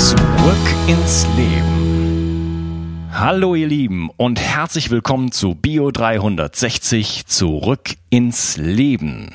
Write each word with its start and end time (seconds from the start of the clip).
Zurück 0.00 0.56
ins 0.86 1.26
Leben. 1.36 3.06
Hallo 3.12 3.54
ihr 3.54 3.68
Lieben 3.68 4.08
und 4.16 4.40
herzlich 4.40 4.90
willkommen 4.90 5.30
zu 5.30 5.54
Bio 5.54 5.90
360 5.90 7.26
zurück 7.26 7.96
ins 8.08 8.56
Leben. 8.56 9.34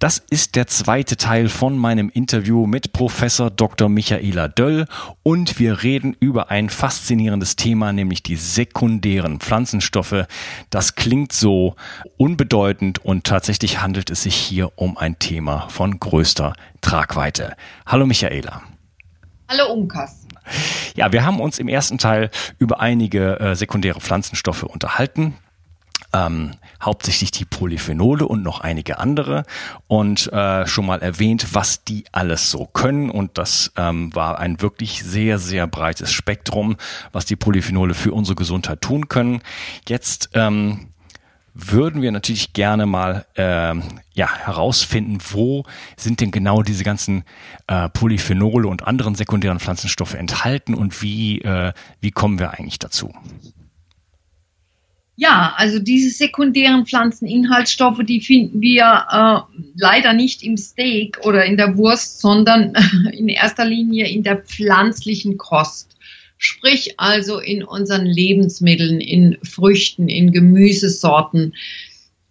Das 0.00 0.18
ist 0.18 0.54
der 0.54 0.66
zweite 0.66 1.16
Teil 1.16 1.48
von 1.48 1.78
meinem 1.78 2.10
Interview 2.10 2.66
mit 2.66 2.92
Professor 2.92 3.48
Dr. 3.48 3.88
Michaela 3.88 4.48
Döll 4.48 4.86
und 5.22 5.58
wir 5.58 5.82
reden 5.82 6.14
über 6.20 6.50
ein 6.50 6.68
faszinierendes 6.68 7.56
Thema, 7.56 7.94
nämlich 7.94 8.22
die 8.22 8.36
sekundären 8.36 9.40
Pflanzenstoffe. 9.40 10.26
Das 10.68 10.94
klingt 10.94 11.32
so 11.32 11.74
unbedeutend 12.18 13.02
und 13.02 13.24
tatsächlich 13.24 13.80
handelt 13.80 14.10
es 14.10 14.24
sich 14.24 14.36
hier 14.36 14.72
um 14.76 14.98
ein 14.98 15.18
Thema 15.18 15.70
von 15.70 15.98
größter 15.98 16.52
Tragweite. 16.82 17.56
Hallo 17.86 18.04
Michaela. 18.04 18.62
Hallo 19.52 19.70
Unkas. 19.70 20.26
Ja, 20.94 21.12
wir 21.12 21.26
haben 21.26 21.38
uns 21.38 21.58
im 21.58 21.68
ersten 21.68 21.98
Teil 21.98 22.30
über 22.58 22.80
einige 22.80 23.38
äh, 23.38 23.54
sekundäre 23.54 24.00
Pflanzenstoffe 24.00 24.62
unterhalten. 24.62 25.34
Ähm, 26.14 26.52
hauptsächlich 26.80 27.32
die 27.32 27.44
Polyphenole 27.44 28.26
und 28.26 28.42
noch 28.42 28.60
einige 28.60 28.98
andere 28.98 29.44
und 29.88 30.32
äh, 30.32 30.66
schon 30.66 30.86
mal 30.86 31.02
erwähnt, 31.02 31.54
was 31.54 31.84
die 31.84 32.04
alles 32.12 32.50
so 32.50 32.64
können 32.64 33.10
und 33.10 33.36
das 33.36 33.72
ähm, 33.76 34.14
war 34.14 34.38
ein 34.38 34.62
wirklich 34.62 35.04
sehr, 35.04 35.38
sehr 35.38 35.66
breites 35.66 36.12
Spektrum, 36.12 36.76
was 37.12 37.26
die 37.26 37.36
Polyphenole 37.36 37.92
für 37.92 38.12
unsere 38.12 38.36
Gesundheit 38.36 38.80
tun 38.80 39.08
können. 39.08 39.42
Jetzt 39.86 40.30
ähm, 40.32 40.91
würden 41.54 42.02
wir 42.02 42.12
natürlich 42.12 42.52
gerne 42.52 42.86
mal 42.86 43.26
äh, 43.34 43.74
ja, 44.14 44.36
herausfinden, 44.36 45.18
wo 45.30 45.64
sind 45.96 46.20
denn 46.20 46.30
genau 46.30 46.62
diese 46.62 46.84
ganzen 46.84 47.24
äh, 47.66 47.88
Polyphenole 47.88 48.68
und 48.68 48.86
anderen 48.86 49.14
sekundären 49.14 49.60
Pflanzenstoffe 49.60 50.14
enthalten 50.14 50.74
und 50.74 51.02
wie, 51.02 51.40
äh, 51.42 51.72
wie 52.00 52.10
kommen 52.10 52.38
wir 52.38 52.52
eigentlich 52.52 52.78
dazu? 52.78 53.12
Ja, 55.14 55.52
also 55.56 55.78
diese 55.78 56.10
sekundären 56.10 56.86
Pflanzeninhaltsstoffe, 56.86 58.00
die 58.02 58.20
finden 58.22 58.60
wir 58.62 59.06
äh, 59.10 59.62
leider 59.76 60.14
nicht 60.14 60.42
im 60.42 60.56
Steak 60.56 61.18
oder 61.22 61.44
in 61.44 61.58
der 61.58 61.76
Wurst, 61.76 62.20
sondern 62.20 62.72
in 63.12 63.28
erster 63.28 63.66
Linie 63.66 64.08
in 64.08 64.22
der 64.22 64.38
pflanzlichen 64.38 65.36
Kost 65.36 65.96
sprich 66.42 66.98
also 66.98 67.38
in 67.38 67.62
unseren 67.62 68.04
Lebensmitteln, 68.04 69.00
in 69.00 69.38
Früchten, 69.44 70.08
in 70.08 70.32
Gemüsesorten. 70.32 71.54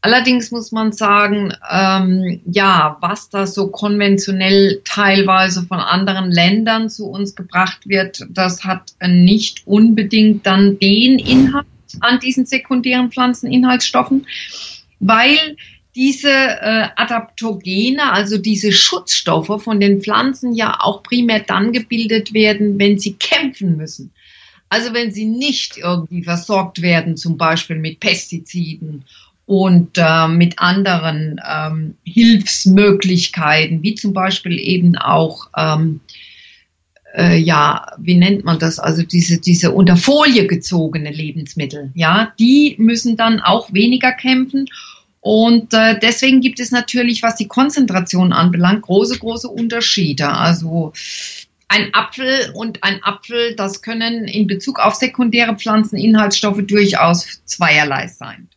Allerdings 0.02 0.52
muss 0.52 0.74
man 0.74 0.92
sagen, 0.92 1.54
ähm, 1.72 2.42
ja, 2.46 2.98
was 3.00 3.30
da 3.30 3.48
so 3.48 3.68
konventionell 3.68 4.82
teilweise 4.84 5.62
von 5.64 5.80
anderen 5.80 6.30
Ländern 6.30 6.90
zu 6.90 7.06
uns 7.06 7.36
gebracht 7.36 7.88
wird, 7.88 8.26
das 8.30 8.66
hat 8.66 8.94
nicht 9.08 9.62
unbedingt 9.66 10.46
dann 10.46 10.78
den 10.78 11.18
Inhalt 11.18 11.66
an 12.02 12.20
diesen 12.20 12.46
sekundären 12.46 13.12
Pflanzeninhaltsstoffen, 13.12 14.28
weil 15.00 15.56
diese 15.96 16.30
äh, 16.30 16.88
Adaptogene, 16.96 18.12
also 18.12 18.38
diese 18.38 18.72
Schutzstoffe 18.72 19.62
von 19.62 19.80
den 19.80 20.02
Pflanzen 20.02 20.54
ja 20.54 20.78
auch 20.80 21.04
primär 21.04 21.42
dann 21.42 21.74
gebildet 21.74 22.34
werden, 22.34 22.80
wenn 22.80 22.98
sie 22.98 23.18
kämpfen 23.42 23.78
müssen. 23.78 24.12
Also 24.70 24.94
wenn 24.94 25.12
sie 25.12 25.26
nicht 25.26 25.78
irgendwie 25.78 26.24
versorgt 26.24 26.82
werden, 26.82 27.18
zum 27.18 27.38
Beispiel 27.38 27.76
mit 27.76 28.00
Pestiziden 28.00 29.04
und 29.46 29.98
äh, 29.98 30.28
mit 30.30 30.60
anderen 30.60 31.42
ähm, 31.46 31.96
Hilfsmöglichkeiten, 32.04 33.84
wie 33.84 33.96
zum 33.96 34.14
Beispiel 34.14 34.58
eben 34.58 34.96
auch, 34.96 35.50
ähm, 35.58 36.00
äh, 37.18 37.38
ja, 37.38 37.86
wie 37.98 38.16
nennt 38.16 38.46
man 38.46 38.60
das, 38.60 38.80
also 38.80 39.04
diese, 39.04 39.42
diese 39.42 39.72
unter 39.72 39.98
Folie 39.98 40.48
gezogene 40.48 41.12
Lebensmittel, 41.12 41.92
ja, 41.94 42.32
die 42.40 42.76
müssen 42.78 43.18
dann 43.18 43.42
auch 43.42 43.74
weniger 43.74 44.14
kämpfen 44.14 44.68
und 45.22 45.74
äh, 45.74 46.00
deswegen 46.00 46.42
gibt 46.42 46.60
es 46.60 46.72
natürlich, 46.72 47.22
was 47.22 47.36
die 47.36 47.48
Konzentration 47.48 48.34
anbelangt, 48.34 48.82
große, 48.82 49.20
große 49.20 49.48
Unterschiede. 49.48 50.30
Also 50.30 50.94
ein 51.72 51.94
Apfel 51.94 52.52
und 52.54 52.84
ein 52.84 53.02
Apfel, 53.02 53.56
das 53.56 53.82
können 53.82 54.26
in 54.26 54.46
Bezug 54.46 54.80
auf 54.80 54.96
sekundäre 54.96 55.56
Pflanzeninhaltsstoffe 55.56 56.62
durchaus 56.68 57.42
zweierlei 57.46 58.08
sein. 58.08 58.50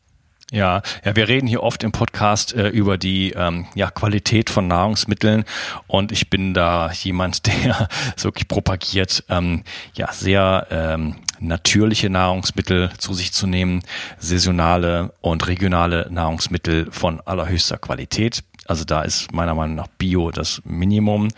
Ja, 0.50 0.82
ja, 1.04 1.16
wir 1.16 1.28
reden 1.28 1.46
hier 1.46 1.62
oft 1.62 1.84
im 1.84 1.92
Podcast 1.92 2.54
äh, 2.54 2.68
über 2.68 2.98
die 2.98 3.30
ähm, 3.30 3.66
ja, 3.74 3.90
Qualität 3.90 4.50
von 4.50 4.66
Nahrungsmitteln 4.66 5.44
und 5.86 6.10
ich 6.10 6.28
bin 6.28 6.54
da 6.54 6.90
jemand, 6.90 7.46
der 7.46 7.88
wirklich 8.16 8.48
propagiert, 8.48 9.24
ähm, 9.28 9.62
ja, 9.94 10.12
sehr 10.12 10.66
ähm, 10.70 11.14
natürliche 11.38 12.10
Nahrungsmittel 12.10 12.90
zu 12.98 13.14
sich 13.14 13.32
zu 13.32 13.46
nehmen, 13.46 13.82
saisonale 14.18 15.12
und 15.20 15.46
regionale 15.46 16.08
Nahrungsmittel 16.10 16.90
von 16.90 17.20
allerhöchster 17.20 17.78
Qualität. 17.78 18.42
Also 18.66 18.84
da 18.84 19.02
ist 19.02 19.32
meiner 19.32 19.54
Meinung 19.54 19.76
nach 19.76 19.88
Bio 19.98 20.30
das 20.30 20.62
Minimum 20.64 21.28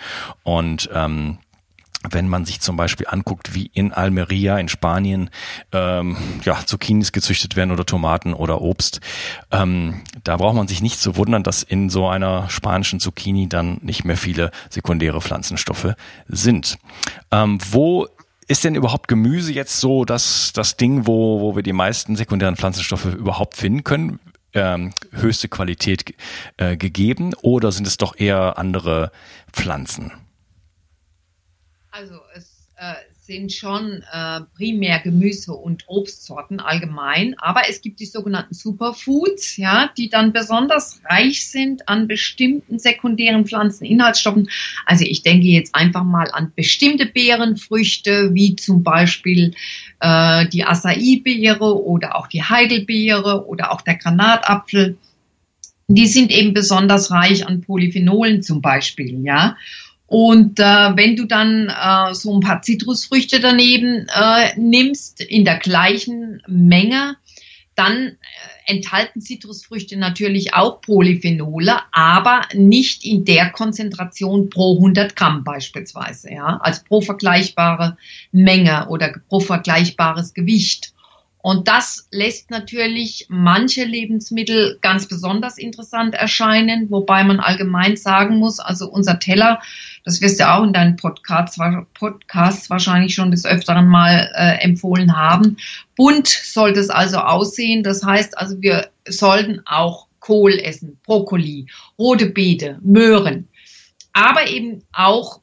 und 0.43 0.89
ähm, 0.95 1.39
wenn 2.11 2.29
man 2.29 2.45
sich 2.45 2.61
zum 2.61 2.77
Beispiel 2.77 3.07
anguckt, 3.09 3.55
wie 3.55 3.71
in 3.73 3.93
Almeria 3.93 4.59
in 4.59 4.69
Spanien 4.69 5.31
ähm, 5.73 6.17
ja, 6.45 6.65
Zucchinis 6.65 7.13
gezüchtet 7.13 7.57
werden 7.57 7.71
oder 7.71 7.87
Tomaten 7.87 8.35
oder 8.35 8.61
Obst, 8.61 9.01
ähm, 9.51 10.03
da 10.25 10.37
braucht 10.37 10.57
man 10.57 10.69
sich 10.69 10.83
nicht 10.83 11.01
zu 11.01 11.17
wundern, 11.17 11.43
dass 11.43 11.63
in 11.63 11.91
so 11.91 12.09
einer 12.09 12.49
spanischen 12.51 13.01
Zucchini 13.01 13.49
dann 13.49 13.79
nicht 13.83 14.05
mehr 14.05 14.17
viele 14.17 14.51
sekundäre 14.71 15.21
Pflanzenstoffe 15.21 15.95
sind. 16.29 16.79
Ähm, 17.31 17.59
wo 17.71 18.07
ist 18.49 18.65
denn 18.65 18.75
überhaupt 18.75 19.09
Gemüse 19.09 19.53
jetzt 19.53 19.81
so 19.81 20.05
das, 20.05 20.53
das 20.53 20.77
Ding, 20.77 21.07
wo, 21.07 21.41
wo 21.41 21.57
wir 21.57 21.63
die 21.63 21.73
meisten 21.73 22.15
sekundären 22.17 22.57
Pflanzenstoffe 22.57 23.07
überhaupt 23.07 23.57
finden 23.57 23.85
können? 23.85 24.21
Ähm, 24.53 24.93
höchste 25.11 25.49
Qualität 25.49 26.15
äh, 26.57 26.77
gegeben 26.77 27.35
oder 27.43 27.73
sind 27.73 27.87
es 27.87 27.99
doch 27.99 28.17
eher 28.17 28.57
andere 28.57 29.11
Pflanzen? 29.53 30.13
Also 31.99 32.17
es 32.35 32.69
äh, 32.77 32.93
sind 33.23 33.55
schon 33.55 34.03
äh, 34.13 34.41
primär 34.55 35.01
Gemüse 35.01 35.55
und 35.55 35.85
Obstsorten 35.87 36.61
allgemein, 36.61 37.35
aber 37.39 37.63
es 37.71 37.81
gibt 37.81 38.01
die 38.01 38.07
sogenannten 38.07 38.53
Superfoods, 38.53 39.57
ja, 39.57 39.91
die 39.97 40.11
dann 40.11 40.35
besonders 40.35 41.01
reich 41.09 41.49
sind 41.49 41.89
an 41.89 42.07
bestimmten 42.07 42.79
sekundären 42.79 43.47
Pflanzeninhaltsstoffen. 43.47 44.51
Also 44.85 45.07
ich 45.07 45.23
denke 45.23 45.47
jetzt 45.47 45.75
einfach 45.75 46.05
mal 46.05 46.31
an 46.31 46.53
bestimmte 46.55 47.07
Beerenfrüchte, 47.07 48.35
wie 48.35 48.57
zum 48.57 48.83
Beispiel 48.83 49.55
äh, 50.01 50.47
die 50.49 50.65
Acai-Beere 50.65 51.83
oder 51.83 52.17
auch 52.17 52.27
die 52.27 52.43
Heidelbeere 52.43 53.47
oder 53.47 53.73
auch 53.73 53.81
der 53.81 53.97
Granatapfel. 53.97 54.99
Die 55.89 56.09
sind 56.09 56.31
eben 56.31 56.53
besonders 56.53 57.11
reich 57.11 57.47
an 57.47 57.63
Polyphenolen 57.63 58.43
zum 58.43 58.61
Beispiel, 58.61 59.25
ja. 59.25 59.57
Und 60.07 60.61
äh, 60.61 60.63
wenn 60.63 61.17
du 61.17 61.25
dann 61.25 61.69
äh, 61.69 62.15
so 62.15 62.37
ein 62.37 62.41
paar 62.41 62.63
Zitrusfrüchte 62.63 63.41
daneben 63.41 64.07
äh, 64.09 64.59
nimmst 64.59 65.21
in 65.21 65.45
der 65.45 65.59
gleichen 65.59 66.43
Menge, 66.47 67.17
dann 67.75 67.97
äh, 67.97 68.17
enthalten 68.67 69.21
Zitrusfrüchte 69.21 69.97
natürlich 69.97 70.55
auch 70.55 70.81
Polyphenole, 70.81 71.77
aber 71.93 72.43
nicht 72.55 73.05
in 73.05 73.25
der 73.25 73.51
Konzentration 73.51 74.49
pro 74.51 74.77
100 74.77 75.17
Gramm 75.17 75.45
beispielsweise, 75.45 76.33
ja, 76.33 76.59
als 76.63 76.83
pro 76.85 77.01
vergleichbare 77.01 77.97
Menge 78.33 78.89
oder 78.89 79.13
pro 79.29 79.41
vergleichbares 79.41 80.35
Gewicht. 80.35 80.93
Und 81.47 81.69
das 81.69 82.09
lässt 82.11 82.51
natürlich 82.51 83.27
manche 83.29 83.85
Lebensmittel 83.85 84.79
ganz 84.83 85.07
besonders 85.07 85.59
interessant 85.59 86.15
erscheinen, 86.15 86.91
wobei 86.91 87.23
man 87.23 87.39
allgemein 87.39 87.97
sagen 87.97 88.39
muss, 88.39 88.59
also 88.59 88.91
unser 88.91 89.21
Teller 89.21 89.61
das 90.07 90.21
wirst 90.21 90.39
du 90.39 90.49
auch 90.49 90.63
in 90.63 90.73
deinen 90.73 90.95
Podcasts, 90.95 91.59
Podcasts 91.99 92.71
wahrscheinlich 92.71 93.13
schon 93.13 93.33
des 93.33 93.45
Öfteren 93.45 93.89
mal 93.89 94.31
äh, 94.35 94.63
empfohlen 94.63 95.17
haben. 95.17 95.57
Bunt 95.97 96.29
sollte 96.29 96.79
es 96.79 96.91
also 96.91 97.19
aussehen. 97.19 97.83
Das 97.83 98.05
heißt 98.05 98.39
also, 98.39 98.63
wir 98.63 98.89
sollten 99.09 99.63
auch 99.67 100.07
Kohl 100.21 100.61
essen, 100.61 100.97
Brokkoli, 101.05 101.67
rote 101.99 102.27
Beete, 102.27 102.79
Möhren. 102.83 103.49
Aber 104.13 104.47
eben 104.49 104.85
auch 104.93 105.41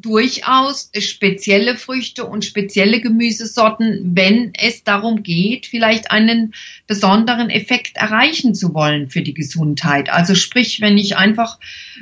durchaus 0.00 0.90
spezielle 0.98 1.76
Früchte 1.76 2.24
und 2.24 2.44
spezielle 2.44 3.00
Gemüsesorten, 3.00 4.12
wenn 4.14 4.52
es 4.54 4.84
darum 4.84 5.22
geht, 5.22 5.66
vielleicht 5.66 6.10
einen 6.10 6.54
besonderen 6.86 7.50
Effekt 7.50 7.96
erreichen 7.96 8.54
zu 8.54 8.74
wollen 8.74 9.08
für 9.10 9.22
die 9.22 9.34
Gesundheit. 9.34 10.10
Also 10.10 10.34
sprich, 10.34 10.80
wenn 10.80 10.98
ich 10.98 11.16
einfach 11.16 11.58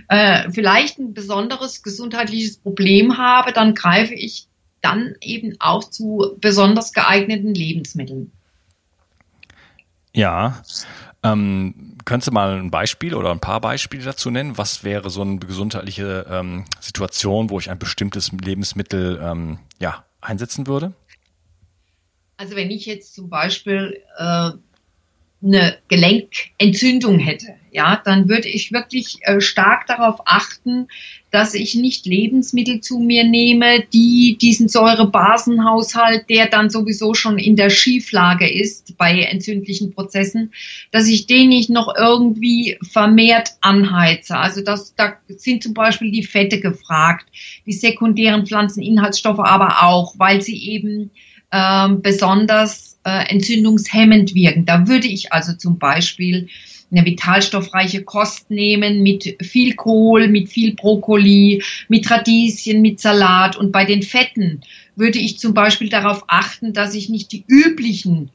äh, 0.08 0.50
vielleicht 0.50 0.98
ein 0.98 1.14
besonderes 1.14 1.82
gesundheitliches 1.82 2.58
Problem 2.58 3.18
habe, 3.18 3.52
dann 3.52 3.74
greife 3.74 4.14
ich 4.14 4.46
dann 4.80 5.14
eben 5.20 5.56
auch 5.60 5.84
zu 5.84 6.36
besonders 6.40 6.92
geeigneten 6.92 7.54
Lebensmitteln. 7.54 8.32
Ja, 10.14 10.62
ähm, 11.22 11.93
könntest 12.04 12.28
du 12.28 12.32
mal 12.32 12.58
ein 12.58 12.70
Beispiel 12.70 13.14
oder 13.14 13.30
ein 13.30 13.40
paar 13.40 13.60
Beispiele 13.60 14.04
dazu 14.04 14.30
nennen? 14.30 14.58
Was 14.58 14.84
wäre 14.84 15.10
so 15.10 15.22
eine 15.22 15.38
gesundheitliche 15.38 16.26
ähm, 16.30 16.64
Situation, 16.80 17.50
wo 17.50 17.58
ich 17.58 17.70
ein 17.70 17.78
bestimmtes 17.78 18.32
Lebensmittel 18.32 19.20
ähm, 19.22 19.58
ja, 19.80 20.04
einsetzen 20.20 20.66
würde? 20.66 20.92
Also 22.36 22.56
wenn 22.56 22.70
ich 22.70 22.86
jetzt 22.86 23.14
zum 23.14 23.28
Beispiel 23.28 24.02
äh, 24.18 24.50
eine 25.42 25.78
Gelenkentzündung 25.88 27.18
hätte, 27.18 27.54
ja, 27.74 28.00
dann 28.04 28.28
würde 28.28 28.48
ich 28.48 28.70
wirklich 28.70 29.18
äh, 29.22 29.40
stark 29.40 29.88
darauf 29.88 30.20
achten, 30.26 30.86
dass 31.32 31.54
ich 31.54 31.74
nicht 31.74 32.06
Lebensmittel 32.06 32.80
zu 32.80 33.00
mir 33.00 33.24
nehme, 33.24 33.82
die 33.92 34.38
diesen 34.40 34.68
Säurebasenhaushalt, 34.68 36.30
der 36.30 36.46
dann 36.46 36.70
sowieso 36.70 37.14
schon 37.14 37.36
in 37.36 37.56
der 37.56 37.70
Schieflage 37.70 38.48
ist 38.48 38.96
bei 38.96 39.22
entzündlichen 39.22 39.92
Prozessen, 39.92 40.52
dass 40.92 41.08
ich 41.08 41.26
den 41.26 41.48
nicht 41.48 41.68
noch 41.68 41.92
irgendwie 41.98 42.78
vermehrt 42.88 43.54
anheize. 43.60 44.36
Also 44.36 44.62
das, 44.62 44.94
da 44.94 45.14
sind 45.26 45.64
zum 45.64 45.74
Beispiel 45.74 46.12
die 46.12 46.22
Fette 46.22 46.60
gefragt, 46.60 47.26
die 47.66 47.72
sekundären 47.72 48.46
Pflanzeninhaltsstoffe 48.46 49.40
aber 49.40 49.82
auch, 49.82 50.14
weil 50.16 50.42
sie 50.42 50.70
eben 50.70 51.10
ähm, 51.50 52.02
besonders 52.02 53.00
äh, 53.02 53.28
entzündungshemmend 53.28 54.36
wirken. 54.36 54.64
Da 54.64 54.86
würde 54.86 55.08
ich 55.08 55.32
also 55.32 55.54
zum 55.54 55.80
Beispiel 55.80 56.48
eine 56.90 57.04
vitalstoffreiche 57.04 58.02
Kost 58.02 58.50
nehmen 58.50 59.02
mit 59.02 59.36
viel 59.42 59.74
Kohl, 59.74 60.28
mit 60.28 60.48
viel 60.48 60.74
Brokkoli, 60.74 61.62
mit 61.88 62.10
Radieschen, 62.10 62.82
mit 62.82 63.00
Salat. 63.00 63.56
Und 63.56 63.72
bei 63.72 63.84
den 63.84 64.02
Fetten 64.02 64.60
würde 64.96 65.18
ich 65.18 65.38
zum 65.38 65.54
Beispiel 65.54 65.88
darauf 65.88 66.24
achten, 66.28 66.72
dass 66.72 66.94
ich 66.94 67.08
nicht 67.08 67.32
die 67.32 67.44
üblichen 67.48 68.30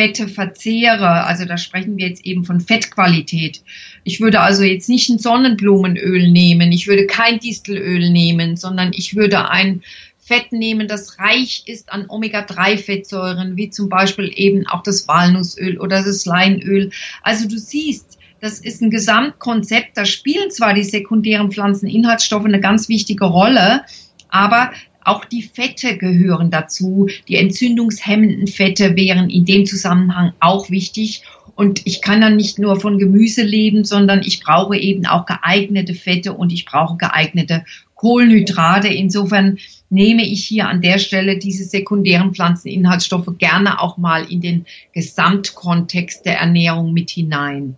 Fette 0.00 0.28
verzehre. 0.28 1.24
Also 1.24 1.44
da 1.44 1.58
sprechen 1.58 1.98
wir 1.98 2.08
jetzt 2.08 2.24
eben 2.24 2.44
von 2.44 2.60
Fettqualität. 2.60 3.62
Ich 4.04 4.20
würde 4.20 4.40
also 4.40 4.62
jetzt 4.62 4.88
nicht 4.88 5.10
ein 5.10 5.18
Sonnenblumenöl 5.18 6.30
nehmen, 6.30 6.72
ich 6.72 6.86
würde 6.86 7.06
kein 7.06 7.38
Distelöl 7.38 8.10
nehmen, 8.10 8.56
sondern 8.56 8.92
ich 8.94 9.14
würde 9.16 9.50
ein 9.50 9.82
Fett 10.20 10.52
nehmen, 10.52 10.86
das 10.86 11.18
reich 11.18 11.64
ist 11.66 11.92
an 11.92 12.06
Omega-3-Fettsäuren, 12.08 13.56
wie 13.56 13.70
zum 13.70 13.88
Beispiel 13.88 14.30
eben 14.34 14.66
auch 14.66 14.82
das 14.82 15.08
Walnussöl 15.08 15.78
oder 15.78 16.02
das 16.02 16.26
Leinöl. 16.26 16.90
Also 17.22 17.48
du 17.48 17.58
siehst, 17.58 18.18
das 18.40 18.60
ist 18.60 18.80
ein 18.80 18.90
Gesamtkonzept. 18.90 19.96
Da 19.96 20.04
spielen 20.04 20.50
zwar 20.50 20.74
die 20.74 20.84
sekundären 20.84 21.50
Pflanzeninhaltsstoffe 21.50 22.44
eine 22.44 22.60
ganz 22.60 22.88
wichtige 22.88 23.26
Rolle, 23.26 23.82
aber 24.28 24.72
auch 25.02 25.24
die 25.24 25.42
Fette 25.42 25.96
gehören 25.96 26.50
dazu. 26.50 27.08
Die 27.28 27.36
entzündungshemmenden 27.36 28.46
Fette 28.46 28.96
wären 28.96 29.30
in 29.30 29.44
dem 29.44 29.66
Zusammenhang 29.66 30.32
auch 30.40 30.70
wichtig. 30.70 31.22
Und 31.54 31.86
ich 31.86 32.00
kann 32.00 32.20
dann 32.20 32.36
nicht 32.36 32.58
nur 32.58 32.80
von 32.80 32.98
Gemüse 32.98 33.42
leben, 33.42 33.84
sondern 33.84 34.22
ich 34.22 34.40
brauche 34.40 34.76
eben 34.76 35.06
auch 35.06 35.26
geeignete 35.26 35.94
Fette 35.94 36.32
und 36.32 36.52
ich 36.52 36.64
brauche 36.64 36.96
geeignete 36.96 37.64
Kohlenhydrate. 38.00 38.88
Insofern 38.88 39.58
nehme 39.90 40.22
ich 40.22 40.46
hier 40.46 40.68
an 40.68 40.80
der 40.80 40.98
Stelle 40.98 41.36
diese 41.36 41.64
sekundären 41.64 42.32
Pflanzeninhaltsstoffe 42.32 43.36
gerne 43.36 43.78
auch 43.78 43.98
mal 43.98 44.24
in 44.24 44.40
den 44.40 44.64
Gesamtkontext 44.94 46.24
der 46.24 46.38
Ernährung 46.38 46.94
mit 46.94 47.10
hinein. 47.10 47.76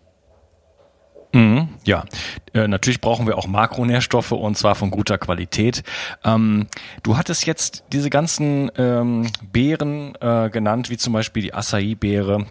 Mhm, 1.33 1.71
ja, 1.85 2.05
äh, 2.55 2.69
natürlich 2.69 3.01
brauchen 3.01 3.27
wir 3.27 3.37
auch 3.37 3.49
Makronährstoffe 3.49 4.31
und 4.31 4.57
zwar 4.57 4.77
von 4.77 4.93
guter 4.93 5.19
Qualität. 5.19 5.83
Ähm, 6.23 6.69
du 7.03 7.17
hattest 7.17 7.47
jetzt 7.47 7.83
diese 7.93 8.11
ganzen 8.11 8.71
ähm, 8.77 9.27
Beeren 9.51 10.15
äh, 10.21 10.51
genannt, 10.51 10.89
wie 10.89 10.99
zum 10.99 11.15
Beispiel 11.15 11.43
die 11.43 11.55
Acai-Beere 11.55 12.47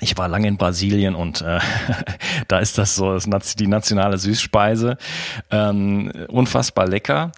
ich 0.00 0.16
war 0.16 0.28
lange 0.28 0.48
in 0.48 0.56
Brasilien 0.56 1.14
und 1.14 1.42
äh, 1.42 1.58
da 2.48 2.58
ist 2.58 2.78
das 2.78 2.94
so 2.94 3.18
das, 3.18 3.56
die 3.56 3.66
nationale 3.66 4.18
Süßspeise. 4.18 4.96
Ähm, 5.50 6.12
unfassbar 6.28 6.86
lecker. 6.86 7.32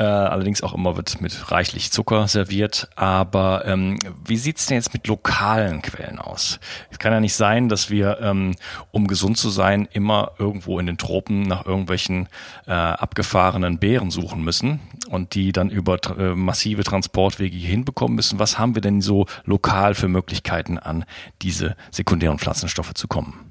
Äh, 0.00 0.04
allerdings 0.04 0.62
auch 0.62 0.72
immer 0.72 0.96
wird 0.96 1.20
mit 1.20 1.52
reichlich 1.52 1.92
Zucker 1.92 2.26
serviert. 2.26 2.88
Aber 2.96 3.66
ähm, 3.66 3.98
wie 4.24 4.38
sieht's 4.38 4.64
denn 4.64 4.76
jetzt 4.76 4.94
mit 4.94 5.06
lokalen 5.06 5.82
Quellen 5.82 6.18
aus? 6.18 6.58
Es 6.90 6.98
kann 6.98 7.12
ja 7.12 7.20
nicht 7.20 7.34
sein, 7.34 7.68
dass 7.68 7.90
wir, 7.90 8.18
ähm, 8.22 8.56
um 8.92 9.06
gesund 9.06 9.36
zu 9.36 9.50
sein, 9.50 9.86
immer 9.92 10.32
irgendwo 10.38 10.78
in 10.78 10.86
den 10.86 10.96
Tropen 10.96 11.42
nach 11.42 11.66
irgendwelchen 11.66 12.30
äh, 12.66 12.72
abgefahrenen 12.72 13.78
Beeren 13.78 14.10
suchen 14.10 14.42
müssen 14.42 14.80
und 15.10 15.34
die 15.34 15.52
dann 15.52 15.68
über 15.68 15.98
äh, 16.18 16.34
massive 16.34 16.82
Transportwege 16.82 17.54
hier 17.54 17.68
hinbekommen 17.68 18.16
müssen. 18.16 18.38
Was 18.38 18.58
haben 18.58 18.74
wir 18.74 18.80
denn 18.80 19.02
so 19.02 19.26
lokal 19.44 19.94
für 19.94 20.08
Möglichkeiten 20.08 20.78
an 20.78 21.04
diese 21.42 21.76
sekundären 21.90 22.38
Pflanzenstoffe 22.38 22.94
zu 22.94 23.06
kommen? 23.06 23.49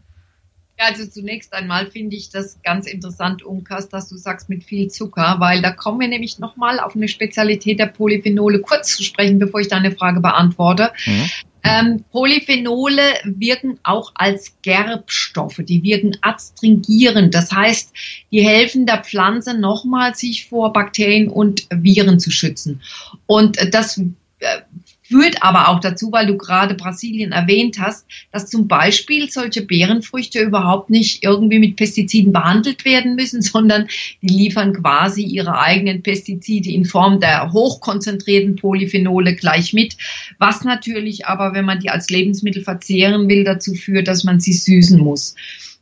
Ja, 0.79 0.85
also 0.85 1.05
zunächst 1.05 1.51
einmal 1.51 1.87
finde 1.87 2.15
ich 2.15 2.29
das 2.29 2.57
ganz 2.63 2.87
interessant, 2.87 3.43
Unkas, 3.43 3.89
dass 3.89 4.07
du 4.07 4.15
sagst 4.15 4.47
mit 4.47 4.63
viel 4.63 4.87
Zucker, 4.87 5.35
weil 5.39 5.61
da 5.61 5.71
kommen 5.71 5.99
wir 5.99 6.07
nämlich 6.07 6.39
nochmal 6.39 6.79
auf 6.79 6.95
eine 6.95 7.09
Spezialität 7.09 7.79
der 7.79 7.87
Polyphenole 7.87 8.59
kurz 8.61 8.95
zu 8.95 9.03
sprechen, 9.03 9.39
bevor 9.39 9.59
ich 9.59 9.67
deine 9.67 9.91
Frage 9.91 10.21
beantworte. 10.21 10.93
Mhm. 11.05 11.29
Ähm, 11.63 12.05
Polyphenole 12.13 13.01
wirken 13.25 13.77
auch 13.83 14.13
als 14.15 14.55
Gerbstoffe, 14.61 15.59
die 15.59 15.83
wirken 15.83 16.17
adstringierend. 16.21 17.35
Das 17.35 17.51
heißt, 17.51 17.91
die 18.31 18.41
helfen 18.41 18.85
der 18.85 19.03
Pflanze 19.03 19.55
nochmal, 19.55 20.15
sich 20.15 20.47
vor 20.47 20.71
Bakterien 20.71 21.27
und 21.27 21.67
Viren 21.69 22.21
zu 22.21 22.31
schützen. 22.31 22.81
Und 23.25 23.57
das 23.73 23.97
äh, 23.97 24.61
führt 25.09 25.41
aber 25.41 25.69
auch 25.69 25.79
dazu, 25.79 26.11
weil 26.11 26.27
du 26.27 26.37
gerade 26.37 26.75
Brasilien 26.75 27.31
erwähnt 27.31 27.79
hast, 27.79 28.05
dass 28.31 28.49
zum 28.49 28.67
Beispiel 28.67 29.29
solche 29.29 29.63
Beerenfrüchte 29.63 30.39
überhaupt 30.39 30.89
nicht 30.89 31.23
irgendwie 31.23 31.59
mit 31.59 31.75
Pestiziden 31.75 32.31
behandelt 32.31 32.85
werden 32.85 33.15
müssen, 33.15 33.41
sondern 33.49 33.87
die 34.21 34.27
liefern 34.27 34.73
quasi 34.73 35.23
ihre 35.23 35.59
eigenen 35.59 36.03
Pestizide 36.03 36.69
in 36.69 36.85
Form 36.85 37.19
der 37.19 37.51
hochkonzentrierten 37.51 38.55
Polyphenole 38.55 39.35
gleich 39.35 39.73
mit, 39.73 39.97
was 40.37 40.63
natürlich 40.63 41.25
aber, 41.25 41.53
wenn 41.53 41.65
man 41.65 41.79
die 41.79 41.89
als 41.89 42.09
Lebensmittel 42.09 42.63
verzehren 42.63 43.27
will, 43.27 43.43
dazu 43.43 43.73
führt, 43.73 44.07
dass 44.07 44.23
man 44.23 44.39
sie 44.39 44.53
süßen 44.53 44.99
muss. 44.99 45.35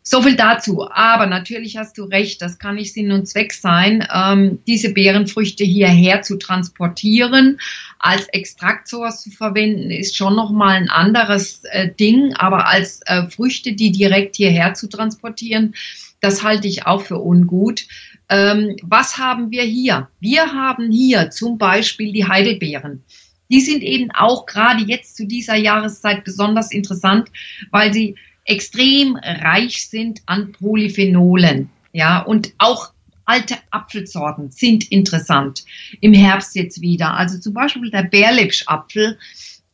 So 0.10 0.22
viel 0.22 0.38
dazu. 0.38 0.90
Aber 0.90 1.26
natürlich 1.26 1.76
hast 1.76 1.98
du 1.98 2.06
recht, 2.06 2.42
das 2.42 2.60
kann 2.60 2.76
nicht 2.76 2.94
Sinn 2.94 3.12
und 3.12 3.28
Zweck 3.28 3.52
sein, 3.52 4.08
ähm, 4.10 4.60
diese 4.66 4.94
Beerenfrüchte 4.94 5.66
hierher 5.66 6.22
zu 6.22 6.38
transportieren. 6.38 7.60
Als 8.00 8.30
Extrakt 8.30 8.88
sowas 8.88 9.22
zu 9.22 9.32
verwenden, 9.32 9.92
ist 9.92 10.16
schon 10.16 10.34
nochmal 10.34 10.78
ein 10.78 10.90
anderes 10.90 11.66
äh, 11.66 11.90
Ding. 11.94 12.34
Aber 12.36 12.68
als 12.68 13.02
äh, 13.06 13.28
Früchte, 13.30 13.74
die 13.74 13.92
direkt 13.92 14.38
hierher 14.38 14.74
zu 14.76 14.88
transportieren, 14.88 15.76
das 16.22 16.42
halte 16.42 16.70
ich 16.70 16.86
auch 16.86 17.02
für 17.02 17.20
ungut. 17.20 17.86
Ähm, 18.30 18.78
was 18.84 19.18
haben 19.18 19.52
wir 19.52 19.64
hier? 19.64 20.08
Wir 20.22 20.54
haben 20.54 20.90
hier 20.90 21.32
zum 21.32 21.58
Beispiel 21.58 22.14
die 22.14 22.26
Heidelbeeren. 22.26 23.04
Die 23.50 23.60
sind 23.60 23.84
eben 23.84 24.12
auch 24.12 24.46
gerade 24.46 24.86
jetzt 24.86 25.18
zu 25.18 25.28
dieser 25.28 25.56
Jahreszeit 25.58 26.24
besonders 26.24 26.72
interessant, 26.72 27.30
weil 27.72 27.94
sie 27.94 28.16
extrem 28.48 29.16
reich 29.18 29.88
sind 29.88 30.22
an 30.26 30.54
Polyphenolen. 30.54 31.70
Ja, 31.94 32.20
und 32.20 32.54
auch 32.58 32.92
alte 33.26 33.56
Apfelsorten 33.72 34.52
sind 34.52 34.90
interessant. 34.92 35.66
Im 36.02 36.14
Herbst 36.14 36.56
jetzt 36.56 36.82
wieder. 36.82 37.14
Also 37.14 37.38
zum 37.38 37.54
Beispiel 37.54 37.92
der 37.92 38.04
Bärlipsch-Apfel 38.04 39.18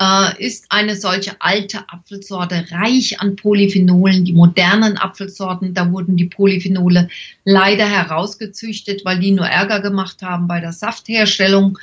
äh, 0.02 0.44
ist 0.44 0.66
eine 0.70 0.96
solche 0.96 1.40
alte 1.40 1.88
Apfelsorte 1.88 2.66
reich 2.72 3.22
an 3.22 3.36
Polyphenolen. 3.36 4.26
Die 4.26 4.34
modernen 4.34 4.98
Apfelsorten, 4.98 5.74
da 5.74 5.92
wurden 5.92 6.18
die 6.18 6.26
Polyphenole 6.26 7.10
leider 7.46 7.88
herausgezüchtet, 7.88 9.06
weil 9.06 9.20
die 9.20 9.32
nur 9.32 9.48
Ärger 9.48 9.82
gemacht 9.82 10.24
haben 10.24 10.48
bei 10.48 10.60
der 10.60 10.74
Saftherstellung. 10.74 11.78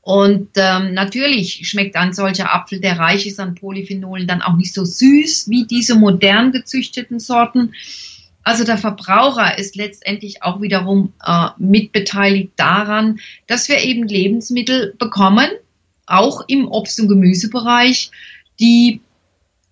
Und 0.00 0.48
ähm, 0.56 0.94
natürlich 0.94 1.68
schmeckt 1.68 1.96
ein 1.96 2.12
solcher 2.12 2.54
Apfel, 2.54 2.80
der 2.80 2.98
reich 2.98 3.26
ist 3.26 3.40
an 3.40 3.54
Polyphenolen, 3.54 4.26
dann 4.26 4.42
auch 4.42 4.56
nicht 4.56 4.72
so 4.72 4.84
süß 4.84 5.48
wie 5.50 5.66
diese 5.66 5.96
modern 5.96 6.52
gezüchteten 6.52 7.20
Sorten. 7.20 7.74
Also 8.42 8.64
der 8.64 8.78
Verbraucher 8.78 9.58
ist 9.58 9.76
letztendlich 9.76 10.42
auch 10.42 10.62
wiederum 10.62 11.12
äh, 11.22 11.48
mitbeteiligt 11.58 12.52
daran, 12.56 13.20
dass 13.46 13.68
wir 13.68 13.82
eben 13.82 14.08
Lebensmittel 14.08 14.94
bekommen, 14.98 15.50
auch 16.06 16.42
im 16.48 16.66
Obst- 16.68 16.98
und 17.00 17.08
Gemüsebereich, 17.08 18.10
die 18.58 19.02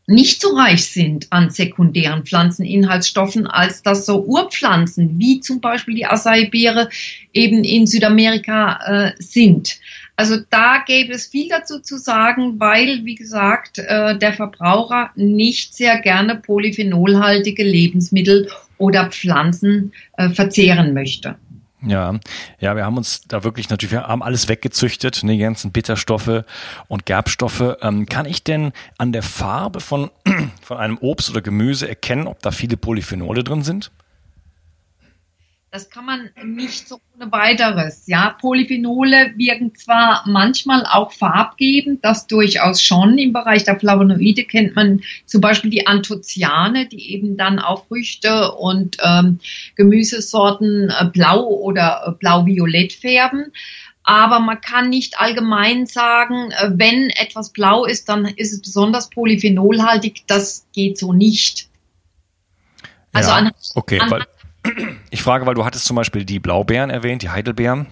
nicht 0.06 0.40
so 0.40 0.54
reich 0.54 0.84
sind 0.84 1.26
an 1.30 1.50
sekundären 1.50 2.24
Pflanzeninhaltsstoffen, 2.24 3.46
als 3.46 3.82
dass 3.82 4.06
so 4.06 4.24
Urpflanzen 4.24 5.18
wie 5.18 5.40
zum 5.40 5.60
Beispiel 5.60 5.94
die 5.94 6.06
Acai-Beere 6.06 6.90
eben 7.32 7.64
in 7.64 7.86
Südamerika 7.86 8.78
äh, 8.86 9.12
sind. 9.18 9.80
Also 10.16 10.38
da 10.48 10.82
gäbe 10.86 11.12
es 11.12 11.26
viel 11.26 11.48
dazu 11.48 11.78
zu 11.80 11.98
sagen, 11.98 12.58
weil, 12.58 13.04
wie 13.04 13.14
gesagt, 13.14 13.78
äh, 13.78 14.18
der 14.18 14.32
Verbraucher 14.32 15.10
nicht 15.14 15.74
sehr 15.74 16.00
gerne 16.00 16.36
polyphenolhaltige 16.36 17.62
Lebensmittel 17.62 18.50
oder 18.78 19.10
Pflanzen 19.10 19.92
äh, 20.16 20.30
verzehren 20.30 20.94
möchte. 20.94 21.36
Ja, 21.86 22.18
ja, 22.58 22.74
wir 22.74 22.84
haben 22.84 22.96
uns 22.96 23.22
da 23.28 23.44
wirklich 23.44 23.68
natürlich, 23.68 23.92
wir 23.92 24.04
haben 24.04 24.22
alles 24.22 24.48
weggezüchtet, 24.48 25.22
ne, 25.22 25.32
die 25.32 25.38
ganzen 25.38 25.72
Bitterstoffe 25.72 26.44
und 26.88 27.06
Gerbstoffe. 27.06 27.76
Ähm, 27.82 28.06
kann 28.06 28.24
ich 28.24 28.42
denn 28.42 28.72
an 28.96 29.12
der 29.12 29.22
Farbe 29.22 29.80
von, 29.80 30.10
von 30.62 30.78
einem 30.78 30.96
Obst 30.98 31.30
oder 31.30 31.42
Gemüse 31.42 31.88
erkennen, 31.88 32.26
ob 32.26 32.40
da 32.40 32.50
viele 32.50 32.78
Polyphenole 32.78 33.44
drin 33.44 33.62
sind? 33.62 33.90
Das 35.70 35.90
kann 35.90 36.06
man 36.06 36.30
nicht 36.44 36.88
so 36.88 37.00
ohne 37.14 37.30
weiteres. 37.32 38.06
Ja, 38.06 38.30
Polyphenole 38.40 39.34
wirken 39.36 39.74
zwar 39.74 40.22
manchmal 40.26 40.86
auch 40.86 41.12
farbgebend, 41.12 42.04
das 42.04 42.26
durchaus 42.26 42.80
schon. 42.80 43.18
Im 43.18 43.32
Bereich 43.32 43.64
der 43.64 43.78
Flavonoide 43.78 44.44
kennt 44.44 44.76
man 44.76 45.02
zum 45.26 45.40
Beispiel 45.40 45.70
die 45.70 45.86
Anthocyane, 45.86 46.86
die 46.86 47.12
eben 47.12 47.36
dann 47.36 47.58
auch 47.58 47.86
Früchte 47.88 48.52
und 48.52 48.96
ähm, 49.02 49.40
Gemüsesorten 49.74 50.88
äh, 50.88 51.10
blau 51.12 51.44
oder 51.44 52.04
äh, 52.06 52.12
blau-violett 52.12 52.92
färben. 52.92 53.52
Aber 54.02 54.38
man 54.38 54.60
kann 54.60 54.88
nicht 54.88 55.18
allgemein 55.18 55.86
sagen, 55.86 56.52
äh, 56.52 56.70
wenn 56.74 57.10
etwas 57.10 57.50
blau 57.50 57.84
ist, 57.84 58.08
dann 58.08 58.24
ist 58.24 58.52
es 58.52 58.62
besonders 58.62 59.10
polyphenolhaltig. 59.10 60.22
Das 60.28 60.64
geht 60.72 60.96
so 60.96 61.12
nicht. 61.12 61.68
Also 63.12 63.30
ja, 63.30 63.36
an, 63.36 63.50
okay, 63.74 63.98
an, 63.98 64.24
ich 65.16 65.22
frage, 65.22 65.46
weil 65.46 65.54
du 65.54 65.64
hattest 65.64 65.86
zum 65.86 65.96
Beispiel 65.96 66.26
die 66.26 66.40
Blaubeeren 66.40 66.90
erwähnt, 66.90 67.22
die 67.22 67.30
Heidelbeeren. 67.30 67.86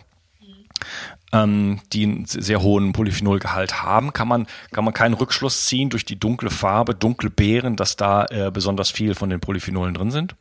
Ähm, 1.32 1.80
die 1.92 2.04
einen 2.04 2.26
sehr 2.26 2.60
hohen 2.60 2.92
Polyphenolgehalt 2.92 3.82
haben, 3.82 4.12
kann 4.12 4.28
man, 4.28 4.46
kann 4.72 4.84
man 4.84 4.92
keinen 4.92 5.14
Rückschluss 5.14 5.66
ziehen 5.66 5.88
durch 5.88 6.04
die 6.04 6.18
dunkle 6.18 6.50
Farbe, 6.50 6.94
dunkle 6.94 7.30
Beeren, 7.30 7.76
dass 7.76 7.96
da 7.96 8.26
äh, 8.26 8.50
besonders 8.52 8.90
viel 8.90 9.14
von 9.14 9.30
den 9.30 9.40
Polyphenolen 9.40 9.94
drin 9.94 10.10
sind? 10.10 10.36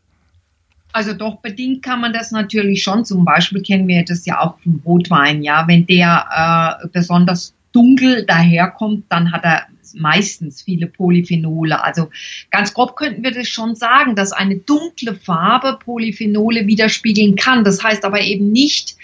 Also 0.91 1.13
doch 1.13 1.37
bedingt 1.37 1.83
kann 1.83 2.01
man 2.01 2.11
das 2.11 2.31
natürlich 2.31 2.83
schon. 2.83 3.05
Zum 3.05 3.23
Beispiel 3.23 3.61
kennen 3.61 3.87
wir 3.87 4.03
das 4.03 4.25
ja 4.25 4.41
auch 4.41 4.59
vom 4.59 4.81
Rotwein. 4.85 5.41
Ja, 5.41 5.65
wenn 5.67 5.85
der 5.85 6.81
äh, 6.83 6.87
besonders 6.89 7.53
dunkel 7.71 8.25
daherkommt, 8.25 9.05
dann 9.07 9.31
hat 9.31 9.45
er 9.45 9.67
meistens 9.95 10.61
viele 10.61 10.87
Polyphenole. 10.87 11.83
Also 11.83 12.09
ganz 12.51 12.73
grob 12.73 12.95
könnten 12.95 13.23
wir 13.23 13.31
das 13.31 13.47
schon 13.47 13.75
sagen, 13.75 14.15
dass 14.15 14.31
eine 14.31 14.57
dunkle 14.57 15.15
Farbe 15.15 15.79
Polyphenole 15.83 16.67
widerspiegeln 16.67 17.35
kann. 17.35 17.63
Das 17.63 17.83
heißt 17.83 18.05
aber 18.05 18.21
eben 18.21 18.51
nicht, 18.51 18.95